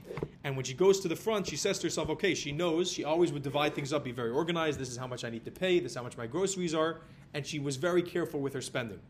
and 0.45 0.57
when 0.57 0.65
she 0.65 0.75
goes 0.75 1.01
to 1.01 1.09
the 1.09 1.17
front, 1.17 1.47
she 1.47 1.57
says 1.57 1.79
to 1.81 1.87
herself, 1.87 2.09
okay, 2.11 2.35
she 2.35 2.53
knows 2.53 2.91
she 2.91 3.05
always 3.05 3.33
would 3.33 3.43
divide 3.43 3.75
things 3.75 3.93
up, 3.93 4.05
be 4.05 4.13
very 4.13 4.31
organized. 4.31 4.79
This 4.79 4.89
is 4.89 4.97
how 4.97 5.07
much 5.07 5.25
I 5.25 5.31
need 5.31 5.45
to 5.45 5.51
pay, 5.51 5.81
this 5.81 5.93
is 5.93 5.97
how 5.97 6.03
much 6.03 6.17
my 6.17 6.27
groceries 6.27 6.75
are, 6.75 7.01
and 7.35 7.47
she 7.47 7.59
was 7.59 7.77
very 7.77 8.03
careful 8.03 8.41
with 8.41 8.55
her 8.55 8.63
spending. 8.63 9.01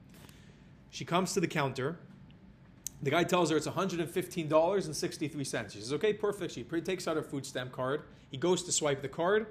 She 0.90 1.04
comes 1.04 1.33
to 1.35 1.40
the 1.40 1.47
counter. 1.47 1.99
The 3.02 3.11
guy 3.11 3.23
tells 3.23 3.50
her 3.50 3.57
it's 3.57 3.68
$115.63. 3.68 5.71
She 5.71 5.78
says, 5.78 5.92
okay, 5.92 6.12
perfect. 6.12 6.54
She 6.54 6.64
takes 6.64 7.07
out 7.07 7.16
her 7.16 7.23
food 7.23 7.47
stamp 7.47 7.71
card. 7.71 8.02
He 8.30 8.37
goes 8.37 8.64
to 8.64 8.73
swipe 8.73 9.02
the 9.02 9.09
card. 9.09 9.47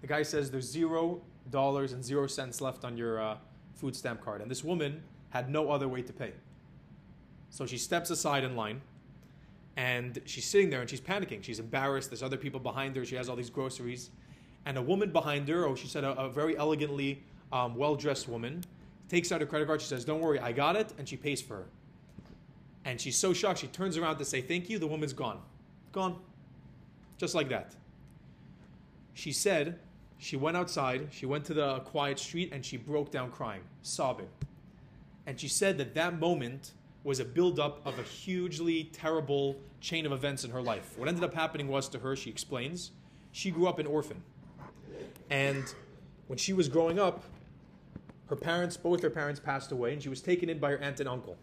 The 0.00 0.06
guy 0.06 0.22
says 0.22 0.50
there's 0.50 0.70
zero 0.70 1.20
dollars 1.50 1.92
and 1.92 2.04
zero 2.04 2.26
cents 2.26 2.60
left 2.60 2.84
on 2.84 2.96
your 2.96 3.20
uh, 3.20 3.36
food 3.74 3.94
stamp 3.94 4.24
card. 4.24 4.40
And 4.40 4.50
this 4.50 4.64
woman 4.64 5.02
had 5.30 5.50
no 5.50 5.70
other 5.70 5.88
way 5.88 6.02
to 6.02 6.12
pay. 6.12 6.32
So 7.50 7.66
she 7.66 7.78
steps 7.78 8.10
aside 8.10 8.44
in 8.44 8.56
line 8.56 8.80
and 9.76 10.20
she's 10.24 10.46
sitting 10.46 10.70
there 10.70 10.80
and 10.80 10.88
she's 10.88 11.00
panicking. 11.00 11.42
She's 11.42 11.60
embarrassed. 11.60 12.10
There's 12.10 12.22
other 12.22 12.38
people 12.38 12.58
behind 12.60 12.96
her. 12.96 13.04
She 13.04 13.16
has 13.16 13.28
all 13.28 13.36
these 13.36 13.50
groceries. 13.50 14.10
And 14.64 14.78
a 14.78 14.82
woman 14.82 15.12
behind 15.12 15.48
her, 15.48 15.66
oh, 15.66 15.74
she 15.74 15.86
said 15.86 16.02
a, 16.02 16.18
a 16.18 16.28
very 16.30 16.56
elegantly 16.56 17.22
um, 17.52 17.76
well 17.76 17.94
dressed 17.94 18.28
woman, 18.28 18.64
takes 19.08 19.30
out 19.30 19.40
her 19.40 19.46
credit 19.46 19.66
card. 19.66 19.80
She 19.80 19.86
says, 19.86 20.04
Don't 20.04 20.20
worry, 20.20 20.40
I 20.40 20.52
got 20.52 20.76
it. 20.76 20.92
And 20.98 21.08
she 21.08 21.16
pays 21.16 21.40
for 21.42 21.56
her. 21.56 21.66
And 22.84 23.00
she's 23.00 23.16
so 23.16 23.32
shocked. 23.32 23.60
She 23.60 23.66
turns 23.68 23.96
around 23.96 24.18
to 24.18 24.24
say 24.24 24.40
thank 24.40 24.70
you. 24.70 24.78
The 24.78 24.86
woman's 24.86 25.12
gone. 25.12 25.40
Gone. 25.92 26.16
Just 27.18 27.34
like 27.34 27.48
that. 27.50 27.74
She 29.14 29.32
said 29.32 29.78
she 30.18 30.36
went 30.36 30.56
outside, 30.56 31.08
she 31.10 31.26
went 31.26 31.44
to 31.46 31.54
the 31.54 31.80
quiet 31.80 32.18
street, 32.18 32.50
and 32.52 32.64
she 32.64 32.76
broke 32.76 33.10
down 33.10 33.30
crying, 33.30 33.62
sobbing. 33.82 34.28
And 35.26 35.38
she 35.38 35.48
said 35.48 35.78
that 35.78 35.94
that 35.94 36.18
moment 36.18 36.72
was 37.06 37.20
a 37.20 37.24
buildup 37.24 37.80
of 37.86 37.96
a 38.00 38.02
hugely 38.02 38.90
terrible 38.92 39.56
chain 39.80 40.04
of 40.04 40.10
events 40.10 40.42
in 40.42 40.50
her 40.50 40.60
life. 40.60 40.98
What 40.98 41.06
ended 41.06 41.22
up 41.22 41.32
happening 41.32 41.68
was 41.68 41.88
to 41.90 42.00
her, 42.00 42.16
she 42.16 42.28
explains, 42.30 42.90
she 43.30 43.52
grew 43.52 43.68
up 43.68 43.78
an 43.78 43.86
orphan. 43.86 44.24
And 45.30 45.72
when 46.26 46.36
she 46.36 46.52
was 46.52 46.68
growing 46.68 46.98
up, 46.98 47.22
her 48.26 48.34
parents, 48.34 48.76
both 48.76 49.02
her 49.02 49.10
parents 49.10 49.38
passed 49.38 49.70
away, 49.70 49.92
and 49.92 50.02
she 50.02 50.08
was 50.08 50.20
taken 50.20 50.48
in 50.48 50.58
by 50.58 50.72
her 50.72 50.78
aunt 50.78 50.98
and 50.98 51.08
uncle. 51.08 51.36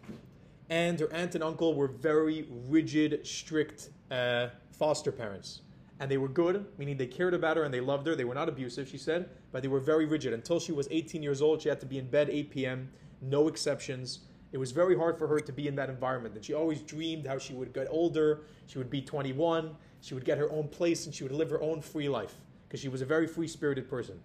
And 0.68 1.00
her 1.00 1.10
aunt 1.14 1.34
and 1.34 1.42
uncle 1.42 1.74
were 1.74 1.88
very 1.88 2.46
rigid, 2.68 3.26
strict 3.26 3.88
uh, 4.10 4.48
foster 4.70 5.10
parents. 5.10 5.62
And 5.98 6.10
they 6.10 6.18
were 6.18 6.28
good, 6.28 6.66
meaning 6.76 6.98
they 6.98 7.06
cared 7.06 7.32
about 7.32 7.56
her 7.56 7.62
and 7.64 7.72
they 7.72 7.80
loved 7.80 8.06
her. 8.06 8.14
They 8.14 8.24
were 8.24 8.34
not 8.34 8.50
abusive, 8.50 8.86
she 8.86 8.98
said, 8.98 9.30
but 9.50 9.62
they 9.62 9.68
were 9.68 9.80
very 9.80 10.04
rigid. 10.04 10.34
Until 10.34 10.60
she 10.60 10.72
was 10.72 10.88
18 10.90 11.22
years 11.22 11.40
old, 11.40 11.62
she 11.62 11.70
had 11.70 11.80
to 11.80 11.86
be 11.86 11.98
in 11.98 12.10
bed 12.10 12.28
8 12.28 12.50
p.m., 12.50 12.90
no 13.22 13.48
exceptions. 13.48 14.18
It 14.54 14.58
was 14.58 14.70
very 14.70 14.96
hard 14.96 15.18
for 15.18 15.26
her 15.26 15.40
to 15.40 15.52
be 15.52 15.66
in 15.66 15.74
that 15.74 15.90
environment. 15.90 16.36
And 16.36 16.44
she 16.44 16.54
always 16.54 16.80
dreamed 16.80 17.26
how 17.26 17.38
she 17.38 17.54
would 17.54 17.74
get 17.74 17.88
older, 17.90 18.42
she 18.68 18.78
would 18.78 18.88
be 18.88 19.02
21, 19.02 19.74
she 20.00 20.14
would 20.14 20.24
get 20.24 20.38
her 20.38 20.48
own 20.52 20.68
place, 20.68 21.06
and 21.06 21.14
she 21.14 21.24
would 21.24 21.32
live 21.32 21.50
her 21.50 21.60
own 21.60 21.80
free 21.80 22.08
life 22.08 22.36
because 22.68 22.78
she 22.78 22.88
was 22.88 23.02
a 23.02 23.04
very 23.04 23.26
free 23.26 23.48
spirited 23.48 23.90
person. 23.90 24.20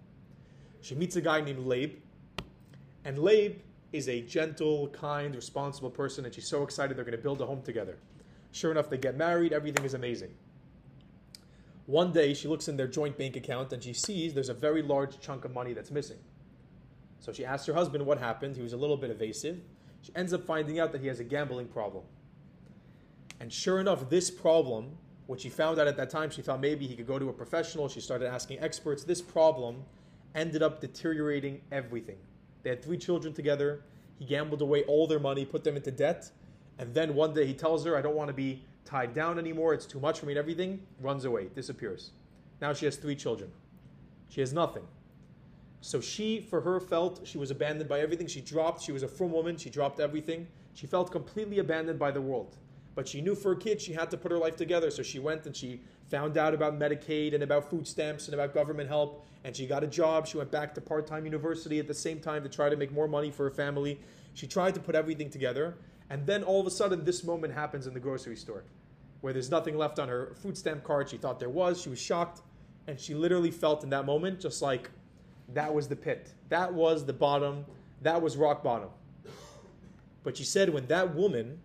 She 0.82 0.94
meets 0.94 1.16
a 1.16 1.20
guy 1.20 1.40
named 1.40 1.66
Labe, 1.66 1.94
and 3.04 3.18
Labe 3.18 3.56
is 3.92 4.08
a 4.08 4.20
gentle, 4.20 4.86
kind, 4.90 5.34
responsible 5.34 5.90
person, 5.90 6.24
and 6.24 6.32
she's 6.32 6.46
so 6.46 6.62
excited 6.62 6.96
they're 6.96 7.04
going 7.04 7.16
to 7.16 7.22
build 7.22 7.40
a 7.40 7.46
home 7.46 7.62
together. 7.62 7.98
Sure 8.52 8.70
enough, 8.70 8.88
they 8.88 8.98
get 8.98 9.16
married, 9.16 9.52
everything 9.52 9.84
is 9.84 9.94
amazing. 9.94 10.32
One 11.86 12.12
day, 12.12 12.34
she 12.34 12.46
looks 12.46 12.68
in 12.68 12.76
their 12.76 12.86
joint 12.86 13.18
bank 13.18 13.34
account 13.34 13.72
and 13.72 13.82
she 13.82 13.94
sees 13.94 14.32
there's 14.32 14.48
a 14.48 14.54
very 14.54 14.80
large 14.80 15.18
chunk 15.18 15.44
of 15.44 15.52
money 15.52 15.72
that's 15.72 15.90
missing. 15.90 16.18
So 17.18 17.32
she 17.32 17.44
asks 17.44 17.66
her 17.66 17.74
husband 17.74 18.06
what 18.06 18.18
happened. 18.18 18.54
He 18.54 18.62
was 18.62 18.72
a 18.72 18.76
little 18.76 18.96
bit 18.96 19.10
evasive. 19.10 19.60
She 20.02 20.12
ends 20.14 20.32
up 20.32 20.44
finding 20.44 20.80
out 20.80 20.92
that 20.92 21.00
he 21.00 21.08
has 21.08 21.20
a 21.20 21.24
gambling 21.24 21.68
problem. 21.68 22.04
And 23.40 23.52
sure 23.52 23.80
enough, 23.80 24.08
this 24.10 24.30
problem, 24.30 24.96
which 25.26 25.42
she 25.42 25.48
found 25.48 25.78
out 25.78 25.86
at 25.86 25.96
that 25.96 26.10
time, 26.10 26.30
she 26.30 26.42
thought 26.42 26.60
maybe 26.60 26.86
he 26.86 26.96
could 26.96 27.06
go 27.06 27.18
to 27.18 27.28
a 27.28 27.32
professional. 27.32 27.88
She 27.88 28.00
started 28.00 28.28
asking 28.28 28.60
experts. 28.60 29.04
This 29.04 29.22
problem 29.22 29.82
ended 30.34 30.62
up 30.62 30.80
deteriorating 30.80 31.60
everything. 31.72 32.18
They 32.62 32.70
had 32.70 32.82
three 32.82 32.98
children 32.98 33.32
together. 33.32 33.82
He 34.18 34.26
gambled 34.26 34.60
away 34.60 34.84
all 34.84 35.06
their 35.06 35.18
money, 35.18 35.44
put 35.44 35.64
them 35.64 35.76
into 35.76 35.90
debt. 35.90 36.30
And 36.78 36.94
then 36.94 37.14
one 37.14 37.32
day 37.34 37.46
he 37.46 37.54
tells 37.54 37.84
her, 37.84 37.96
I 37.96 38.02
don't 38.02 38.14
want 38.14 38.28
to 38.28 38.34
be 38.34 38.62
tied 38.84 39.14
down 39.14 39.38
anymore. 39.38 39.74
It's 39.74 39.86
too 39.86 40.00
much 40.00 40.20
for 40.20 40.26
me 40.26 40.32
and 40.32 40.38
everything. 40.38 40.86
Runs 41.00 41.24
away, 41.24 41.48
disappears. 41.54 42.10
Now 42.60 42.72
she 42.72 42.84
has 42.84 42.96
three 42.96 43.16
children. 43.16 43.50
She 44.28 44.40
has 44.40 44.52
nothing. 44.52 44.84
So 45.80 46.00
she, 46.00 46.40
for 46.40 46.60
her, 46.60 46.78
felt 46.78 47.26
she 47.26 47.38
was 47.38 47.50
abandoned 47.50 47.88
by 47.88 48.00
everything. 48.00 48.26
She 48.26 48.40
dropped, 48.40 48.82
she 48.82 48.92
was 48.92 49.02
a 49.02 49.08
frum 49.08 49.32
woman, 49.32 49.56
she 49.56 49.70
dropped 49.70 49.98
everything. 49.98 50.46
She 50.74 50.86
felt 50.86 51.10
completely 51.10 51.58
abandoned 51.58 51.98
by 51.98 52.10
the 52.10 52.20
world. 52.20 52.56
But 52.94 53.08
she 53.08 53.20
knew 53.20 53.34
for 53.34 53.52
a 53.52 53.56
kid 53.56 53.80
she 53.80 53.92
had 53.92 54.10
to 54.10 54.16
put 54.16 54.30
her 54.30 54.38
life 54.38 54.56
together. 54.56 54.90
So 54.90 55.02
she 55.02 55.18
went 55.18 55.46
and 55.46 55.56
she 55.56 55.80
found 56.10 56.36
out 56.36 56.54
about 56.54 56.78
Medicaid 56.78 57.34
and 57.34 57.42
about 57.42 57.70
food 57.70 57.86
stamps 57.86 58.26
and 58.26 58.34
about 58.34 58.52
government 58.52 58.88
help. 58.88 59.26
And 59.44 59.56
she 59.56 59.66
got 59.66 59.82
a 59.82 59.86
job. 59.86 60.26
She 60.26 60.36
went 60.36 60.50
back 60.50 60.74
to 60.74 60.80
part 60.80 61.06
time 61.06 61.24
university 61.24 61.78
at 61.78 61.88
the 61.88 61.94
same 61.94 62.20
time 62.20 62.42
to 62.42 62.48
try 62.48 62.68
to 62.68 62.76
make 62.76 62.92
more 62.92 63.08
money 63.08 63.30
for 63.30 63.44
her 63.44 63.50
family. 63.50 64.00
She 64.34 64.46
tried 64.46 64.74
to 64.74 64.80
put 64.80 64.94
everything 64.94 65.30
together. 65.30 65.76
And 66.10 66.26
then 66.26 66.42
all 66.42 66.60
of 66.60 66.66
a 66.66 66.70
sudden, 66.70 67.04
this 67.04 67.24
moment 67.24 67.54
happens 67.54 67.86
in 67.86 67.94
the 67.94 68.00
grocery 68.00 68.36
store 68.36 68.64
where 69.20 69.32
there's 69.32 69.50
nothing 69.50 69.76
left 69.76 69.98
on 69.98 70.08
her 70.08 70.34
food 70.42 70.58
stamp 70.58 70.82
card. 70.82 71.08
She 71.08 71.16
thought 71.16 71.38
there 71.38 71.48
was. 71.48 71.80
She 71.80 71.88
was 71.88 72.00
shocked. 72.00 72.42
And 72.86 72.98
she 72.98 73.14
literally 73.14 73.50
felt 73.50 73.84
in 73.84 73.90
that 73.90 74.04
moment 74.04 74.40
just 74.40 74.62
like 74.62 74.90
that 75.54 75.72
was 75.72 75.88
the 75.88 75.96
pit. 75.96 76.32
That 76.48 76.72
was 76.72 77.04
the 77.04 77.12
bottom. 77.12 77.64
That 78.02 78.20
was 78.22 78.36
rock 78.36 78.62
bottom. 78.62 78.88
But 80.22 80.36
she 80.36 80.44
said 80.44 80.68
when 80.70 80.86
that 80.86 81.14
woman 81.14 81.60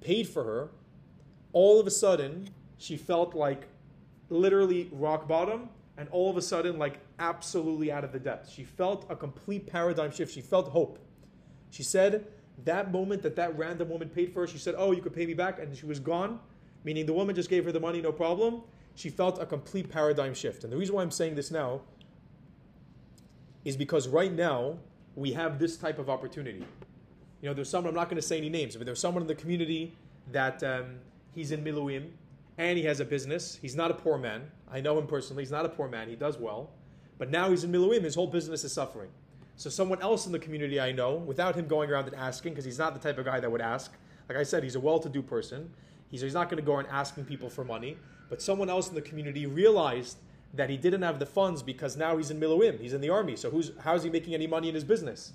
paid 0.00 0.28
for 0.28 0.44
her, 0.44 0.70
all 1.52 1.80
of 1.80 1.86
a 1.86 1.90
sudden 1.90 2.50
she 2.78 2.96
felt 2.96 3.34
like 3.34 3.68
literally 4.28 4.88
rock 4.92 5.28
bottom 5.28 5.68
and 5.96 6.08
all 6.10 6.30
of 6.30 6.36
a 6.36 6.42
sudden 6.42 6.78
like 6.78 6.98
absolutely 7.18 7.92
out 7.92 8.04
of 8.04 8.12
the 8.12 8.18
depths. 8.18 8.50
She 8.50 8.64
felt 8.64 9.06
a 9.08 9.16
complete 9.16 9.66
paradigm 9.66 10.10
shift. 10.10 10.34
She 10.34 10.40
felt 10.40 10.68
hope. 10.68 10.98
She 11.70 11.82
said 11.82 12.26
that 12.64 12.90
moment 12.90 13.22
that 13.22 13.36
that 13.36 13.56
random 13.56 13.88
woman 13.88 14.08
paid 14.08 14.32
for 14.32 14.40
her, 14.40 14.46
she 14.46 14.58
said, 14.58 14.74
"Oh, 14.76 14.92
you 14.92 15.02
could 15.02 15.14
pay 15.14 15.26
me 15.26 15.34
back," 15.34 15.58
and 15.58 15.76
she 15.76 15.86
was 15.86 16.00
gone. 16.00 16.40
Meaning 16.84 17.06
the 17.06 17.12
woman 17.12 17.34
just 17.34 17.50
gave 17.50 17.64
her 17.64 17.72
the 17.72 17.80
money, 17.80 18.00
no 18.00 18.12
problem. 18.12 18.62
She 18.94 19.10
felt 19.10 19.40
a 19.40 19.46
complete 19.46 19.90
paradigm 19.90 20.34
shift. 20.34 20.64
And 20.64 20.72
the 20.72 20.76
reason 20.76 20.94
why 20.94 21.02
I'm 21.02 21.10
saying 21.10 21.34
this 21.34 21.50
now 21.50 21.82
is 23.64 23.76
because 23.76 24.08
right 24.08 24.32
now 24.32 24.78
we 25.16 25.32
have 25.32 25.58
this 25.58 25.76
type 25.76 25.98
of 25.98 26.08
opportunity. 26.08 26.64
You 27.42 27.48
know, 27.48 27.54
there's 27.54 27.68
someone, 27.68 27.90
I'm 27.90 27.96
not 27.96 28.08
going 28.08 28.20
to 28.20 28.26
say 28.26 28.38
any 28.38 28.48
names, 28.48 28.76
but 28.76 28.86
there's 28.86 29.00
someone 29.00 29.22
in 29.22 29.28
the 29.28 29.34
community 29.34 29.94
that 30.32 30.62
um, 30.62 30.96
he's 31.34 31.52
in 31.52 31.64
Miluim 31.64 32.10
and 32.58 32.76
he 32.76 32.84
has 32.84 33.00
a 33.00 33.04
business. 33.04 33.58
He's 33.60 33.74
not 33.76 33.90
a 33.90 33.94
poor 33.94 34.18
man. 34.18 34.50
I 34.70 34.80
know 34.80 34.98
him 34.98 35.06
personally. 35.06 35.42
He's 35.42 35.50
not 35.50 35.64
a 35.64 35.68
poor 35.68 35.88
man. 35.88 36.08
He 36.08 36.16
does 36.16 36.38
well. 36.38 36.70
But 37.18 37.30
now 37.30 37.50
he's 37.50 37.64
in 37.64 37.72
Miluim. 37.72 38.02
His 38.02 38.14
whole 38.14 38.26
business 38.26 38.64
is 38.64 38.72
suffering. 38.72 39.10
So 39.56 39.68
someone 39.68 40.00
else 40.00 40.26
in 40.26 40.32
the 40.32 40.38
community 40.38 40.80
I 40.80 40.92
know, 40.92 41.16
without 41.16 41.54
him 41.54 41.66
going 41.66 41.90
around 41.90 42.06
and 42.06 42.16
asking, 42.16 42.52
because 42.52 42.64
he's 42.64 42.78
not 42.78 42.94
the 42.94 43.00
type 43.00 43.18
of 43.18 43.26
guy 43.26 43.40
that 43.40 43.50
would 43.50 43.60
ask. 43.60 43.92
Like 44.28 44.38
I 44.38 44.42
said, 44.42 44.62
he's 44.62 44.76
a 44.76 44.80
well-to-do 44.80 45.22
person. 45.22 45.70
He's, 46.10 46.22
he's 46.22 46.34
not 46.34 46.48
going 46.48 46.56
to 46.62 46.66
go 46.66 46.74
around 46.74 46.86
asking 46.86 47.24
people 47.24 47.50
for 47.50 47.64
money. 47.64 47.98
But 48.28 48.40
someone 48.40 48.70
else 48.70 48.88
in 48.88 48.94
the 48.94 49.02
community 49.02 49.46
realized 49.46 50.18
that 50.54 50.68
he 50.68 50.76
didn't 50.76 51.02
have 51.02 51.18
the 51.18 51.26
funds 51.26 51.62
because 51.62 51.96
now 51.96 52.16
he's 52.16 52.30
in 52.30 52.40
Miluim, 52.40 52.80
he's 52.80 52.92
in 52.92 53.00
the 53.00 53.10
army. 53.10 53.36
So 53.36 53.50
who's 53.50 53.72
how's 53.80 54.02
he 54.02 54.10
making 54.10 54.34
any 54.34 54.46
money 54.46 54.68
in 54.68 54.74
his 54.74 54.84
business? 54.84 55.32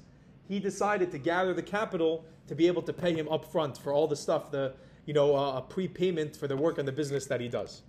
He 0.47 0.59
decided 0.59 1.11
to 1.11 1.17
gather 1.17 1.53
the 1.53 1.63
capital 1.63 2.25
to 2.47 2.55
be 2.55 2.67
able 2.67 2.81
to 2.83 2.93
pay 2.93 3.13
him 3.13 3.27
up 3.29 3.51
front 3.51 3.77
for 3.77 3.91
all 3.93 4.07
the 4.07 4.15
stuff, 4.15 4.51
the 4.51 4.73
you 5.05 5.13
know, 5.13 5.35
uh, 5.35 5.57
a 5.57 5.61
prepayment 5.61 6.35
for 6.35 6.47
the 6.47 6.57
work 6.57 6.77
and 6.77 6.87
the 6.87 6.91
business 6.91 7.25
that 7.27 7.39
he 7.39 7.47
does. 7.47 7.83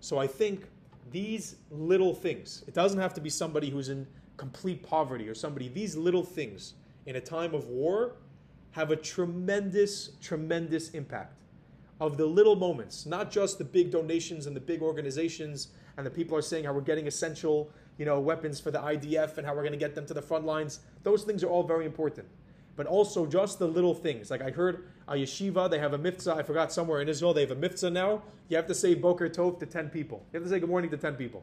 So 0.00 0.18
I 0.18 0.26
think 0.26 0.66
these 1.10 1.56
little 1.70 2.14
things, 2.14 2.64
it 2.66 2.74
doesn't 2.74 3.00
have 3.00 3.14
to 3.14 3.20
be 3.20 3.30
somebody 3.30 3.70
who's 3.70 3.88
in 3.88 4.06
complete 4.36 4.82
poverty 4.82 5.28
or 5.28 5.34
somebody, 5.34 5.68
these 5.68 5.96
little 5.96 6.22
things 6.22 6.74
in 7.06 7.16
a 7.16 7.20
time 7.20 7.54
of 7.54 7.68
war 7.68 8.16
have 8.72 8.90
a 8.90 8.96
tremendous, 8.96 10.10
tremendous 10.20 10.90
impact 10.90 11.34
of 12.00 12.16
the 12.16 12.26
little 12.26 12.56
moments, 12.56 13.06
not 13.06 13.30
just 13.30 13.58
the 13.58 13.64
big 13.64 13.90
donations 13.90 14.46
and 14.46 14.54
the 14.54 14.60
big 14.60 14.82
organizations 14.82 15.68
and 15.96 16.06
the 16.06 16.10
people 16.10 16.36
are 16.36 16.42
saying 16.42 16.64
how 16.64 16.72
we're 16.72 16.80
getting 16.80 17.08
essential, 17.08 17.70
you 17.98 18.04
know, 18.04 18.20
weapons 18.20 18.60
for 18.60 18.70
the 18.70 18.78
IDF 18.78 19.36
and 19.36 19.46
how 19.46 19.52
we're 19.52 19.62
going 19.62 19.72
to 19.72 19.78
get 19.78 19.96
them 19.96 20.06
to 20.06 20.14
the 20.14 20.22
front 20.22 20.46
lines. 20.46 20.80
Those 21.02 21.24
things 21.24 21.42
are 21.42 21.48
all 21.48 21.64
very 21.64 21.84
important. 21.84 22.28
But 22.76 22.86
also 22.86 23.26
just 23.26 23.58
the 23.58 23.66
little 23.66 23.94
things. 23.94 24.30
Like 24.30 24.40
I 24.40 24.50
heard 24.50 24.86
a 25.08 25.14
yeshiva, 25.14 25.68
they 25.68 25.80
have 25.80 25.94
a 25.94 25.98
mitzvah, 25.98 26.36
I 26.36 26.44
forgot 26.44 26.72
somewhere 26.72 27.00
in 27.00 27.08
Israel, 27.08 27.34
they 27.34 27.40
have 27.40 27.50
a 27.50 27.56
mitzvah 27.56 27.90
now. 27.90 28.22
You 28.48 28.56
have 28.56 28.68
to 28.68 28.74
say 28.74 28.94
Boker 28.94 29.28
Tov 29.28 29.58
to 29.58 29.66
10 29.66 29.88
people. 29.88 30.24
You 30.32 30.38
have 30.38 30.44
to 30.44 30.50
say 30.50 30.60
good 30.60 30.68
morning 30.68 30.90
to 30.90 30.96
10 30.96 31.16
people. 31.16 31.42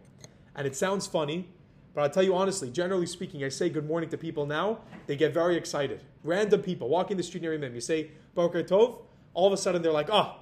And 0.56 0.66
it 0.66 0.78
sounds 0.78 1.06
funny, 1.06 1.50
but 1.94 2.02
I'll 2.02 2.10
tell 2.10 2.24
you 2.24 2.34
honestly, 2.34 2.72
generally 2.72 3.06
speaking, 3.06 3.44
I 3.44 3.50
say 3.50 3.70
good 3.70 3.86
morning 3.86 4.10
to 4.12 4.18
people 4.18 4.46
now, 4.46 4.80
they 5.08 5.18
get 5.18 5.34
very 5.34 5.58
excited. 5.58 6.00
Random 6.24 6.62
people 6.62 6.88
walking 6.88 7.18
the 7.18 7.24
street 7.24 7.42
near 7.42 7.58
them, 7.58 7.76
you 7.76 7.82
say 7.82 8.12
Boker 8.34 8.64
Tov, 8.64 9.00
all 9.34 9.48
of 9.48 9.52
a 9.52 9.58
sudden 9.58 9.82
they're 9.82 9.92
like, 9.92 10.10
oh, 10.10 10.36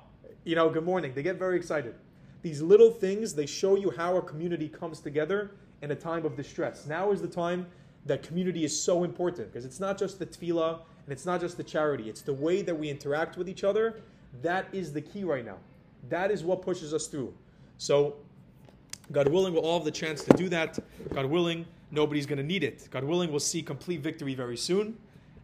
you 0.44 0.56
know, 0.56 0.70
good 0.70 0.84
morning. 0.84 1.14
They 1.14 1.24
get 1.24 1.38
very 1.38 1.58
excited. 1.58 1.96
These 2.42 2.62
little 2.62 2.92
things, 2.92 3.34
they 3.34 3.46
show 3.46 3.76
you 3.76 3.92
how 3.92 4.18
a 4.18 4.22
community 4.22 4.68
comes 4.68 5.00
together 5.00 5.52
in 5.82 5.92
a 5.92 5.96
time 5.96 6.26
of 6.26 6.36
distress. 6.36 6.86
Now 6.86 7.12
is 7.12 7.22
the 7.22 7.28
time 7.28 7.66
that 8.06 8.24
community 8.24 8.66
is 8.66 8.78
so 8.78 9.04
important 9.04 9.52
because 9.52 9.66
it's 9.66 9.80
not 9.80 9.98
just 9.98 10.20
the 10.20 10.26
tefillah 10.26 10.80
and 11.06 11.14
it's 11.14 11.26
not 11.26 11.40
just 11.40 11.56
the 11.56 11.64
charity, 11.64 12.10
it's 12.10 12.22
the 12.22 12.34
way 12.34 12.62
that 12.62 12.78
we 12.78 12.90
interact 12.90 13.38
with 13.38 13.48
each 13.48 13.64
other. 13.64 14.02
That 14.42 14.68
is 14.74 14.92
the 14.92 15.02
key 15.02 15.24
right 15.24 15.46
now. 15.46 15.58
That 16.10 16.32
is 16.32 16.44
what 16.44 16.62
pushes 16.62 16.94
us 16.94 17.08
through. 17.08 17.34
So, 17.78 18.16
God 19.12 19.28
willing, 19.30 19.54
we'll 19.54 19.64
all 19.64 19.80
have 19.80 19.86
the 19.86 19.92
chance 19.92 20.24
to 20.24 20.36
do 20.36 20.50
that. 20.50 20.80
God 21.14 21.26
willing, 21.26 21.66
nobody's 21.92 22.26
going 22.26 22.38
to 22.38 22.44
need 22.44 22.64
it. 22.64 22.88
God 22.92 23.04
willing, 23.04 23.30
we'll 23.30 23.40
see 23.40 23.62
complete 23.62 24.02
victory 24.02 24.36
very 24.36 24.58
soon 24.58 24.98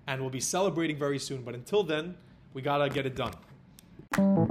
and 0.08 0.20
we'll 0.20 0.30
be 0.30 0.40
celebrating 0.40 0.98
very 0.98 1.20
soon. 1.20 1.44
But 1.44 1.56
until 1.56 1.84
then, 1.84 2.16
we 2.54 2.62
got 2.62 2.80
to 2.80 2.90
get 2.90 3.06
it 3.06 3.16
done. 3.16 4.49